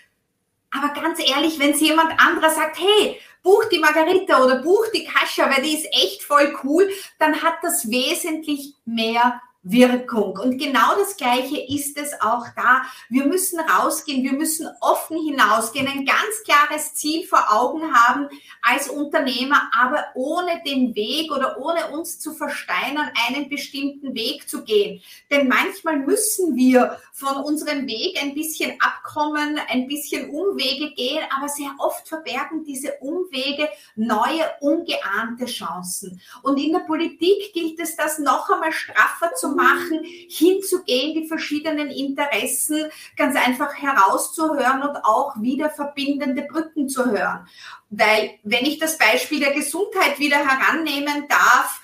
Aber 0.71 0.89
ganz 0.89 1.19
ehrlich, 1.19 1.57
wenn 1.59 1.71
es 1.71 1.79
jemand 1.79 2.19
anderer 2.19 2.49
sagt, 2.49 2.79
hey, 2.79 3.17
buch 3.43 3.65
die 3.65 3.79
Margarita 3.79 4.43
oder 4.43 4.61
buch 4.61 4.87
die 4.93 5.05
Kascha, 5.05 5.49
weil 5.49 5.61
die 5.61 5.75
ist 5.75 5.87
echt 5.91 6.23
voll 6.23 6.57
cool, 6.63 6.89
dann 7.19 7.41
hat 7.43 7.55
das 7.61 7.89
wesentlich 7.89 8.73
mehr 8.85 9.41
Wirkung. 9.63 10.37
Und 10.37 10.57
genau 10.57 10.95
das 10.97 11.15
Gleiche 11.15 11.57
ist 11.73 11.97
es 11.97 12.19
auch 12.21 12.45
da. 12.55 12.83
Wir 13.09 13.25
müssen 13.25 13.59
rausgehen, 13.59 14.23
wir 14.23 14.33
müssen 14.33 14.67
offen 14.81 15.17
hinausgehen, 15.17 15.87
ein 15.87 16.05
ganz 16.05 16.43
klares 16.43 16.93
Ziel 16.95 17.25
vor 17.25 17.45
Augen 17.49 17.93
haben 17.93 18.27
als 18.61 18.89
Unternehmer, 18.89 19.71
aber 19.77 20.05
ohne 20.15 20.61
den 20.65 20.93
Weg 20.95 21.31
oder 21.31 21.57
ohne 21.59 21.87
uns 21.91 22.19
zu 22.19 22.33
versteinern, 22.33 23.09
einen 23.27 23.49
bestimmten 23.49 24.13
Weg 24.13 24.49
zu 24.49 24.63
gehen. 24.65 25.01
Denn 25.31 25.47
manchmal 25.47 25.97
müssen 25.97 26.55
wir 26.55 26.99
von 27.13 27.37
unserem 27.37 27.87
Weg 27.87 28.21
ein 28.21 28.33
bisschen 28.33 28.79
abkommen, 28.81 29.59
ein 29.69 29.87
bisschen 29.87 30.29
Umwege 30.29 30.93
gehen, 30.93 31.23
aber 31.37 31.47
sehr 31.47 31.71
oft 31.77 32.07
verbergen 32.07 32.65
diese 32.65 32.93
Umwege 32.99 33.69
neue, 33.95 34.49
ungeahnte 34.59 35.45
Chancen. 35.45 36.19
Und 36.41 36.57
in 36.57 36.73
der 36.73 36.79
Politik 36.79 37.53
gilt 37.53 37.79
es, 37.79 37.95
das 37.95 38.19
noch 38.19 38.49
einmal 38.49 38.73
straffer 38.73 39.33
zu 39.35 39.52
machen, 39.55 40.01
hinzugehen, 40.03 41.13
die 41.13 41.27
verschiedenen 41.27 41.89
Interessen 41.89 42.85
ganz 43.17 43.35
einfach 43.35 43.73
herauszuhören 43.75 44.83
und 44.83 44.97
auch 45.03 45.39
wieder 45.41 45.69
verbindende 45.69 46.43
Brücken 46.43 46.89
zu 46.89 47.05
hören. 47.05 47.47
Weil, 47.89 48.31
wenn 48.43 48.65
ich 48.65 48.79
das 48.79 48.97
Beispiel 48.97 49.39
der 49.39 49.53
Gesundheit 49.53 50.19
wieder 50.19 50.37
herannehmen 50.37 51.25
darf, 51.27 51.81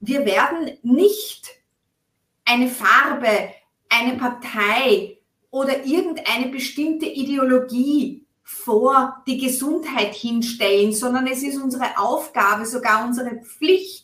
wir 0.00 0.24
werden 0.26 0.78
nicht 0.82 1.48
eine 2.44 2.68
Farbe, 2.68 3.50
eine 3.88 4.16
Partei 4.18 5.18
oder 5.50 5.84
irgendeine 5.84 6.48
bestimmte 6.48 7.06
Ideologie 7.06 8.26
vor 8.42 9.22
die 9.26 9.38
Gesundheit 9.38 10.14
hinstellen, 10.14 10.92
sondern 10.92 11.26
es 11.26 11.42
ist 11.42 11.60
unsere 11.60 11.98
Aufgabe, 11.98 12.66
sogar 12.66 13.04
unsere 13.04 13.36
Pflicht, 13.36 14.01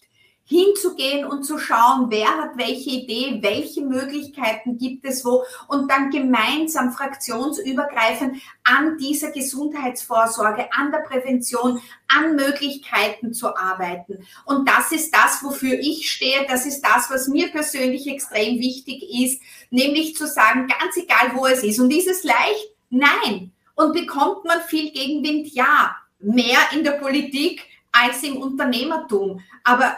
hinzugehen 0.48 1.26
und 1.26 1.42
zu 1.44 1.58
schauen, 1.58 2.06
wer 2.08 2.26
hat 2.26 2.56
welche 2.56 2.90
Idee, 2.90 3.38
welche 3.42 3.82
Möglichkeiten 3.82 4.78
gibt 4.78 5.04
es 5.04 5.22
wo 5.24 5.44
und 5.68 5.90
dann 5.90 6.10
gemeinsam 6.10 6.90
fraktionsübergreifend 6.92 8.40
an 8.64 8.96
dieser 8.96 9.30
Gesundheitsvorsorge, 9.30 10.72
an 10.72 10.90
der 10.90 11.00
Prävention, 11.00 11.80
an 12.08 12.34
Möglichkeiten 12.34 13.34
zu 13.34 13.54
arbeiten. 13.56 14.26
Und 14.46 14.66
das 14.66 14.90
ist 14.90 15.14
das, 15.14 15.42
wofür 15.42 15.78
ich 15.78 16.10
stehe. 16.10 16.46
Das 16.48 16.64
ist 16.64 16.80
das, 16.80 17.10
was 17.10 17.28
mir 17.28 17.48
persönlich 17.48 18.06
extrem 18.06 18.58
wichtig 18.58 19.02
ist, 19.22 19.42
nämlich 19.70 20.16
zu 20.16 20.26
sagen, 20.26 20.66
ganz 20.66 20.96
egal 20.96 21.32
wo 21.34 21.46
es 21.46 21.62
ist. 21.62 21.78
Und 21.78 21.90
ist 21.90 22.08
es 22.08 22.24
leicht? 22.24 22.74
Nein. 22.88 23.52
Und 23.74 23.92
bekommt 23.92 24.46
man 24.46 24.62
viel 24.62 24.90
Gegenwind? 24.92 25.48
Ja. 25.52 25.94
Mehr 26.20 26.58
in 26.72 26.82
der 26.82 26.92
Politik 26.92 27.64
als 27.92 28.22
im 28.22 28.38
Unternehmertum. 28.38 29.40
Aber 29.62 29.96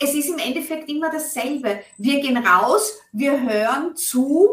es 0.00 0.14
ist 0.14 0.30
im 0.30 0.38
Endeffekt 0.38 0.88
immer 0.88 1.10
dasselbe. 1.10 1.80
Wir 1.98 2.20
gehen 2.20 2.38
raus, 2.38 2.98
wir 3.12 3.40
hören 3.40 3.94
zu, 3.94 4.48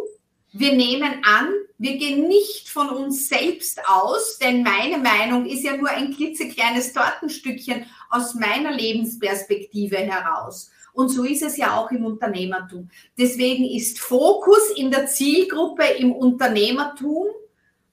wir 0.51 0.73
nehmen 0.73 1.23
an, 1.23 1.47
wir 1.77 1.97
gehen 1.97 2.27
nicht 2.27 2.69
von 2.69 2.89
uns 2.89 3.29
selbst 3.29 3.79
aus, 3.88 4.38
denn 4.39 4.62
meine 4.62 4.97
Meinung 4.97 5.45
ist 5.45 5.63
ja 5.63 5.77
nur 5.77 5.89
ein 5.89 6.13
klitzekleines 6.13 6.93
Tortenstückchen 6.93 7.86
aus 8.10 8.33
meiner 8.36 8.71
Lebensperspektive 8.71 9.97
heraus. 9.97 10.69
Und 10.93 11.10
so 11.10 11.23
ist 11.23 11.43
es 11.43 11.57
ja 11.57 11.77
auch 11.77 11.91
im 11.91 12.05
Unternehmertum. 12.05 12.89
Deswegen 13.17 13.65
ist 13.65 13.99
Fokus 13.99 14.71
in 14.75 14.91
der 14.91 15.07
Zielgruppe 15.07 15.83
im 15.83 16.12
Unternehmertum 16.12 17.27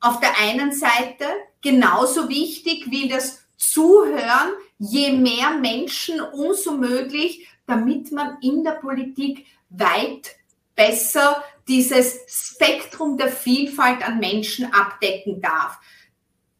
auf 0.00 0.20
der 0.20 0.38
einen 0.40 0.72
Seite 0.72 1.26
genauso 1.60 2.28
wichtig 2.28 2.90
wie 2.90 3.08
das 3.08 3.44
Zuhören, 3.56 4.52
je 4.78 5.12
mehr 5.12 5.58
Menschen, 5.60 6.20
umso 6.20 6.76
möglich, 6.76 7.48
damit 7.66 8.12
man 8.12 8.38
in 8.40 8.64
der 8.64 8.72
Politik 8.72 9.46
weit 9.70 10.36
besser 10.74 11.42
dieses 11.68 12.18
Spektrum 12.26 13.16
der 13.16 13.28
Vielfalt 13.28 14.06
an 14.06 14.18
Menschen 14.18 14.72
abdecken 14.72 15.40
darf. 15.40 15.78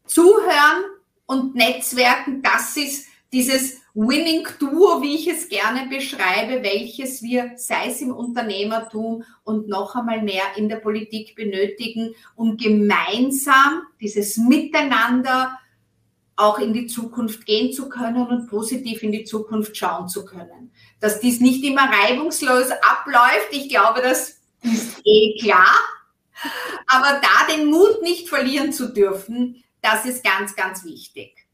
Zuhören 0.05 0.85
und 1.25 1.55
Netzwerken, 1.55 2.41
das 2.41 2.77
ist 2.77 3.07
dieses 3.31 3.81
Winning 3.93 4.45
Duo, 4.59 5.01
wie 5.01 5.15
ich 5.15 5.27
es 5.27 5.47
gerne 5.47 5.87
beschreibe, 5.87 6.63
welches 6.63 7.21
wir, 7.21 7.51
sei 7.55 7.87
es 7.87 8.01
im 8.01 8.11
Unternehmertum 8.11 9.23
und 9.43 9.67
noch 9.67 9.95
einmal 9.95 10.21
mehr 10.21 10.43
in 10.57 10.67
der 10.69 10.77
Politik 10.77 11.35
benötigen, 11.35 12.13
um 12.35 12.57
gemeinsam 12.57 13.83
dieses 14.01 14.37
Miteinander 14.37 15.57
auch 16.37 16.59
in 16.59 16.73
die 16.73 16.87
Zukunft 16.87 17.45
gehen 17.45 17.71
zu 17.71 17.89
können 17.89 18.27
und 18.27 18.47
positiv 18.47 19.03
in 19.03 19.11
die 19.11 19.23
Zukunft 19.23 19.77
schauen 19.77 20.09
zu 20.09 20.25
können. 20.25 20.71
Dass 20.99 21.19
dies 21.19 21.39
nicht 21.39 21.63
immer 21.63 21.89
reibungslos 21.89 22.71
abläuft, 22.71 23.49
ich 23.51 23.69
glaube, 23.69 24.01
das 24.01 24.41
ist 24.61 25.01
eh 25.05 25.37
klar. 25.39 25.73
Aber 26.87 27.21
da 27.21 27.55
den 27.55 27.67
Mut 27.67 28.01
nicht 28.01 28.27
verlieren 28.27 28.73
zu 28.73 28.93
dürfen, 28.93 29.63
das 29.81 30.05
ist 30.05 30.23
ganz, 30.23 30.55
ganz 30.55 30.83
wichtig. 30.83 31.45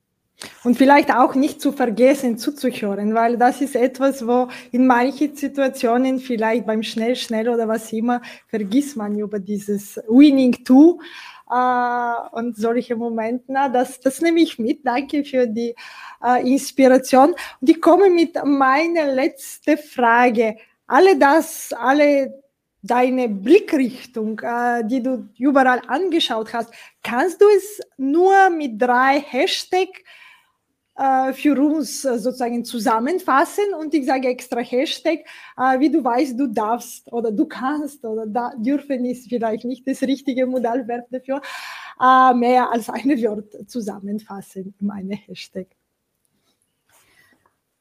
Und 0.63 0.75
vielleicht 0.75 1.13
auch 1.13 1.35
nicht 1.35 1.61
zu 1.61 1.71
vergessen, 1.71 2.39
zuzuhören, 2.39 3.13
weil 3.13 3.37
das 3.37 3.61
ist 3.61 3.75
etwas, 3.75 4.25
wo 4.25 4.47
in 4.71 4.87
manchen 4.87 5.35
Situationen 5.35 6.19
vielleicht 6.19 6.65
beim 6.65 6.81
Schnell, 6.81 7.15
Schnell 7.15 7.47
oder 7.49 7.67
was 7.67 7.93
immer, 7.93 8.21
vergisst 8.47 8.97
man 8.97 9.19
über 9.19 9.37
dieses 9.37 9.97
Winning 10.07 10.63
to 10.63 10.99
äh, 11.51 12.29
und 12.31 12.55
solche 12.55 12.95
Momente. 12.95 13.45
Na, 13.47 13.69
das, 13.69 13.99
das 13.99 14.21
nehme 14.21 14.39
ich 14.39 14.57
mit. 14.57 14.85
Danke 14.85 15.23
für 15.23 15.47
die 15.47 15.75
äh, 16.23 16.49
Inspiration. 16.49 17.35
Und 17.59 17.69
ich 17.69 17.81
komme 17.81 18.09
mit 18.09 18.35
meiner 18.45 19.13
letzten 19.13 19.77
Frage. 19.77 20.55
Alle 20.87 21.17
das, 21.17 21.73
alle 21.73 22.41
deine 22.81 23.29
Blickrichtung, 23.29 24.39
äh, 24.39 24.83
die 24.85 25.03
du 25.03 25.29
überall 25.37 25.81
angeschaut 25.87 26.53
hast, 26.53 26.73
kannst 27.03 27.41
du 27.41 27.45
es 27.55 27.79
nur 27.97 28.49
mit 28.49 28.81
drei 28.81 29.19
Hashtags 29.19 29.99
für 31.33 31.59
uns 31.59 32.05
äh, 32.05 32.19
sozusagen 32.19 32.63
zusammenfassen 32.63 33.73
und 33.79 33.93
ich 33.93 34.05
sage 34.05 34.27
extra 34.27 34.59
Hashtag, 34.59 35.19
äh, 35.57 35.79
wie 35.79 35.89
du 35.89 36.03
weißt, 36.03 36.39
du 36.39 36.47
darfst 36.47 37.11
oder 37.11 37.31
du 37.31 37.45
kannst 37.45 38.05
oder 38.05 38.27
da, 38.27 38.53
dürfen 38.57 39.05
ist 39.05 39.29
vielleicht 39.29 39.65
nicht 39.65 39.87
das 39.87 40.01
richtige 40.01 40.45
Modellverb 40.45 41.07
dafür, 41.09 41.41
mehr 42.35 42.71
als 42.71 42.89
eine 42.89 43.15
Wort 43.21 43.69
zusammenfassen 43.69 44.73
in 44.79 44.87
meine 44.87 45.15
Hashtag. 45.15 45.67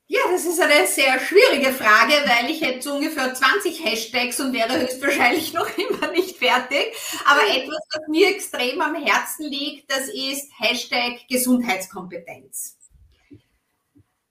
Ja, 0.07 0.21
das 0.31 0.45
ist 0.45 0.61
eine 0.61 0.87
sehr 0.87 1.21
schwierige 1.21 1.73
Frage, 1.73 2.15
weil 2.27 2.51
ich 2.51 2.61
hätte 2.61 2.83
so 2.83 2.95
ungefähr 2.97 3.33
20 3.33 3.85
Hashtags 3.85 4.41
und 4.41 4.53
wäre 4.53 4.81
höchstwahrscheinlich 4.81 5.53
noch 5.55 5.69
immer 5.79 6.11
nicht 6.11 6.37
fertig. 6.37 6.93
Aber 7.25 7.43
etwas, 7.43 7.79
was 7.95 8.09
mir 8.09 8.29
extrem 8.29 8.81
am 8.81 8.97
Herzen 8.97 9.45
liegt, 9.45 9.91
das 9.91 10.09
ist 10.09 10.51
Hashtag 10.59 11.29
Gesundheitskompetenz 11.29 12.80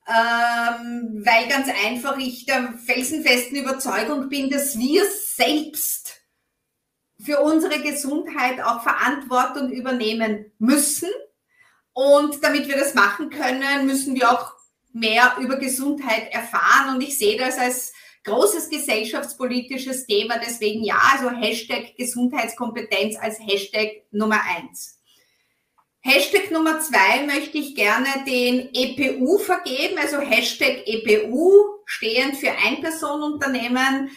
ähm, 0.10 1.24
weil 1.24 1.48
ganz 1.48 1.68
einfach 1.86 2.18
ich 2.18 2.46
der 2.46 2.74
felsenfesten 2.84 3.58
Überzeugung 3.58 4.28
bin, 4.28 4.50
dass 4.50 4.78
wir 4.78 5.04
selbst 5.06 6.22
für 7.22 7.42
unsere 7.42 7.80
Gesundheit 7.82 8.60
auch 8.62 8.82
Verantwortung 8.82 9.70
übernehmen 9.70 10.52
müssen. 10.58 11.10
Und 11.94 12.44
damit 12.44 12.68
wir 12.68 12.78
das 12.78 12.96
machen 12.96 13.30
können, 13.30 13.86
müssen 13.86 14.16
wir 14.16 14.32
auch 14.32 14.54
mehr 14.94 15.36
über 15.40 15.58
Gesundheit 15.58 16.32
erfahren. 16.32 16.96
Und 16.96 17.02
ich 17.02 17.20
sehe 17.20 17.38
das 17.38 17.58
als 17.58 17.94
großes 18.24 18.70
gesellschaftspolitisches 18.70 20.08
Thema. 20.08 20.40
Deswegen 20.40 20.84
ja, 20.84 21.00
also 21.14 21.30
Hashtag 21.30 21.96
Gesundheitskompetenz 21.98 23.16
als 23.18 23.40
Hashtag 23.40 24.04
Nummer 24.12 24.42
eins. 24.58 24.99
Hashtag 26.02 26.50
Nummer 26.52 26.80
zwei 26.80 27.26
möchte 27.26 27.58
ich 27.58 27.76
gerne 27.76 28.08
den 28.26 28.70
EPU 28.74 29.38
vergeben, 29.38 29.98
also 29.98 30.20
Hashtag 30.20 30.84
EPU, 30.86 31.80
stehend 31.86 32.38
für 32.38 32.52
Einpersonenunternehmen, 32.52 34.10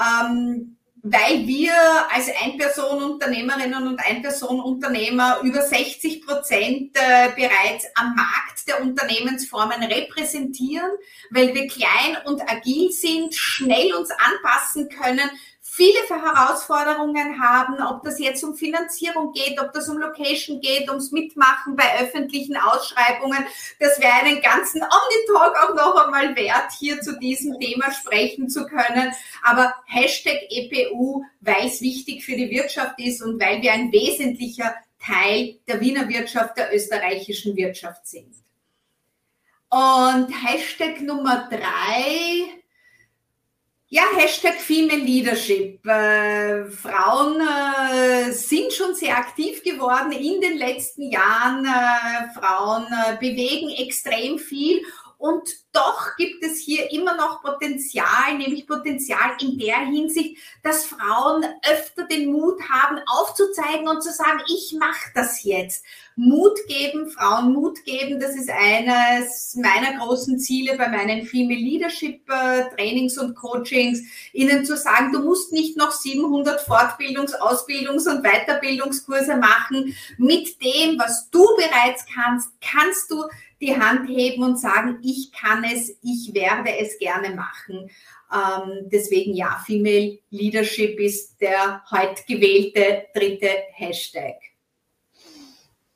ähm, 0.00 0.76
weil 1.02 1.46
wir 1.46 1.72
als 2.12 2.28
Einpersonenunternehmerinnen 2.42 3.86
und 3.86 4.00
Einpersonenunternehmer 4.00 5.38
über 5.44 5.62
60 5.62 6.26
Prozent 6.26 6.96
äh, 6.96 7.28
bereits 7.36 7.86
am 7.94 8.16
Markt 8.16 8.66
der 8.66 8.82
Unternehmensformen 8.82 9.84
repräsentieren, 9.84 10.90
weil 11.30 11.54
wir 11.54 11.68
klein 11.68 12.18
und 12.24 12.42
agil 12.50 12.90
sind, 12.90 13.36
schnell 13.36 13.94
uns 13.94 14.10
anpassen 14.10 14.88
können, 14.88 15.30
viele 15.78 16.00
Herausforderungen 16.08 17.40
haben, 17.40 17.80
ob 17.80 18.02
das 18.02 18.18
jetzt 18.18 18.42
um 18.42 18.56
Finanzierung 18.56 19.32
geht, 19.32 19.60
ob 19.60 19.72
das 19.72 19.88
um 19.88 19.98
Location 19.98 20.60
geht, 20.60 20.88
ums 20.88 21.12
Mitmachen 21.12 21.76
bei 21.76 22.00
öffentlichen 22.00 22.56
Ausschreibungen. 22.56 23.46
Das 23.78 24.00
wäre 24.00 24.24
einen 24.24 24.42
ganzen 24.42 24.82
Omnitalk 24.82 25.56
auch 25.56 25.74
noch 25.76 26.04
einmal 26.04 26.34
wert, 26.34 26.72
hier 26.76 27.00
zu 27.00 27.16
diesem 27.20 27.60
Thema 27.60 27.92
sprechen 27.92 28.50
zu 28.50 28.66
können. 28.66 29.12
Aber 29.44 29.72
Hashtag 29.86 30.40
EPU, 30.50 31.22
weil 31.40 31.68
es 31.68 31.80
wichtig 31.80 32.24
für 32.24 32.34
die 32.34 32.50
Wirtschaft 32.50 32.98
ist 32.98 33.22
und 33.22 33.40
weil 33.40 33.62
wir 33.62 33.72
ein 33.72 33.92
wesentlicher 33.92 34.74
Teil 35.00 35.58
der 35.68 35.80
Wiener 35.80 36.08
Wirtschaft, 36.08 36.58
der 36.58 36.74
österreichischen 36.74 37.54
Wirtschaft 37.54 38.04
sind. 38.04 38.34
Und 39.70 40.28
Hashtag 40.44 41.02
Nummer 41.02 41.48
drei, 41.48 42.58
ja, 43.90 44.02
Hashtag 44.16 44.56
Female 44.60 45.00
Leadership. 45.00 45.86
Äh, 45.86 46.66
Frauen 46.66 47.40
äh, 47.40 48.32
sind 48.32 48.72
schon 48.72 48.94
sehr 48.94 49.16
aktiv 49.16 49.62
geworden 49.62 50.12
in 50.12 50.42
den 50.42 50.58
letzten 50.58 51.10
Jahren. 51.10 51.64
Äh, 51.64 52.38
Frauen 52.38 52.86
äh, 52.86 53.16
bewegen 53.18 53.70
extrem 53.70 54.38
viel 54.38 54.82
und 55.18 55.50
doch 55.72 56.16
gibt 56.16 56.44
es 56.44 56.60
hier 56.60 56.92
immer 56.92 57.16
noch 57.16 57.42
Potenzial, 57.42 58.38
nämlich 58.38 58.68
Potenzial 58.68 59.32
in 59.40 59.58
der 59.58 59.78
Hinsicht, 59.78 60.38
dass 60.62 60.86
Frauen 60.86 61.44
öfter 61.68 62.04
den 62.04 62.30
Mut 62.30 62.60
haben, 62.68 63.00
aufzuzeigen 63.06 63.88
und 63.88 64.00
zu 64.00 64.12
sagen, 64.12 64.40
ich 64.48 64.76
mache 64.78 65.10
das 65.16 65.42
jetzt. 65.42 65.84
Mut 66.14 66.58
geben, 66.66 67.10
Frauen 67.10 67.52
Mut 67.52 67.84
geben, 67.84 68.18
das 68.20 68.36
ist 68.36 68.50
eines 68.50 69.56
meiner 69.56 69.98
großen 69.98 70.38
Ziele 70.38 70.76
bei 70.76 70.88
meinen 70.88 71.26
Female 71.26 71.60
Leadership 71.60 72.28
äh, 72.28 72.64
Trainings 72.74 73.18
und 73.18 73.34
Coachings, 73.34 74.02
ihnen 74.32 74.64
zu 74.64 74.76
sagen, 74.76 75.12
du 75.12 75.20
musst 75.20 75.52
nicht 75.52 75.76
noch 75.76 75.92
700 75.92 76.60
Fortbildungs-, 76.60 77.36
Ausbildungs- 77.36 78.08
und 78.08 78.24
Weiterbildungskurse 78.24 79.36
machen. 79.36 79.96
Mit 80.16 80.60
dem, 80.62 80.98
was 80.98 81.30
du 81.30 81.44
bereits 81.56 82.04
kannst, 82.12 82.50
kannst 82.60 83.10
du 83.10 83.24
die 83.60 83.76
Hand 83.76 84.08
heben 84.08 84.42
und 84.42 84.58
sagen, 84.58 84.98
ich 85.02 85.32
kann 85.32 85.64
es, 85.64 85.90
ich 86.02 86.32
werde 86.34 86.78
es 86.78 86.98
gerne 86.98 87.34
machen. 87.34 87.90
Ähm, 88.32 88.88
deswegen 88.90 89.34
ja, 89.34 89.62
Female 89.66 90.18
Leadership 90.30 90.98
ist 91.00 91.40
der 91.40 91.82
heute 91.90 92.22
gewählte 92.26 93.06
dritte 93.14 93.50
Hashtag. 93.72 94.36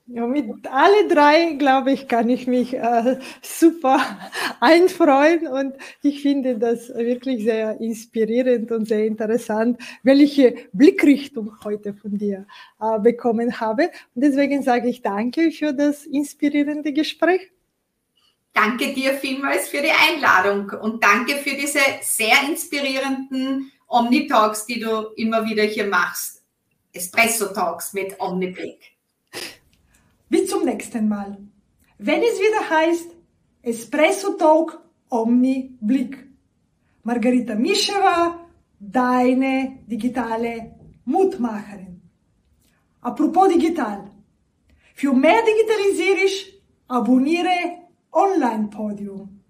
Ja, 0.06 0.26
mit 0.26 0.66
alle 0.68 1.06
drei, 1.08 1.54
glaube 1.54 1.92
ich, 1.92 2.08
kann 2.08 2.28
ich 2.28 2.48
mich 2.48 2.74
äh, 2.74 3.18
super 3.40 4.00
einfreuen 4.60 5.46
und 5.46 5.74
ich 6.02 6.22
finde 6.22 6.58
das 6.58 6.88
wirklich 6.88 7.44
sehr 7.44 7.80
inspirierend 7.80 8.72
und 8.72 8.88
sehr 8.88 9.06
interessant, 9.06 9.80
welche 10.02 10.56
Blickrichtung 10.72 11.56
heute 11.62 11.94
von 11.94 12.18
dir 12.18 12.46
äh, 12.80 12.98
bekommen 12.98 13.60
habe. 13.60 13.90
Und 14.14 14.24
deswegen 14.24 14.62
sage 14.62 14.88
ich 14.88 15.02
danke 15.02 15.52
für 15.52 15.72
das 15.72 16.04
inspirierende 16.04 16.92
Gespräch. 16.92 17.52
Danke 18.52 18.92
dir 18.92 19.14
vielmals 19.14 19.68
für 19.68 19.80
die 19.80 19.92
Einladung 19.92 20.70
und 20.82 21.02
danke 21.02 21.36
für 21.36 21.56
diese 21.56 21.80
sehr 22.02 22.36
inspirierenden 22.46 23.70
Omni-Talks, 23.86 24.66
die 24.66 24.80
du 24.80 25.12
immer 25.16 25.46
wieder 25.46 25.62
hier 25.62 25.86
machst. 25.86 26.42
Espresso-Talks 26.92 27.94
mit 27.94 28.20
Omniblick. 28.20 28.91
Bis 30.32 30.48
zum 30.48 30.64
nächsten 30.64 31.08
Mal. 31.08 31.36
Wenn 31.98 32.22
es 32.22 32.40
wieder 32.40 32.62
heißt 32.70 33.10
Espresso 33.60 34.32
Talk 34.38 34.82
Omni 35.10 35.76
Blick. 35.78 36.26
Margarita 37.02 37.54
Mischewa, 37.54 38.48
deine 38.80 39.80
digitale 39.86 40.74
Mutmacherin. 41.04 42.00
Apropos 43.02 43.52
digital. 43.52 44.10
Für 44.94 45.12
mehr 45.12 45.42
Digitalisierung 45.50 46.48
abonniere 46.88 47.58
Online 48.12 48.68
Podium. 48.68 49.41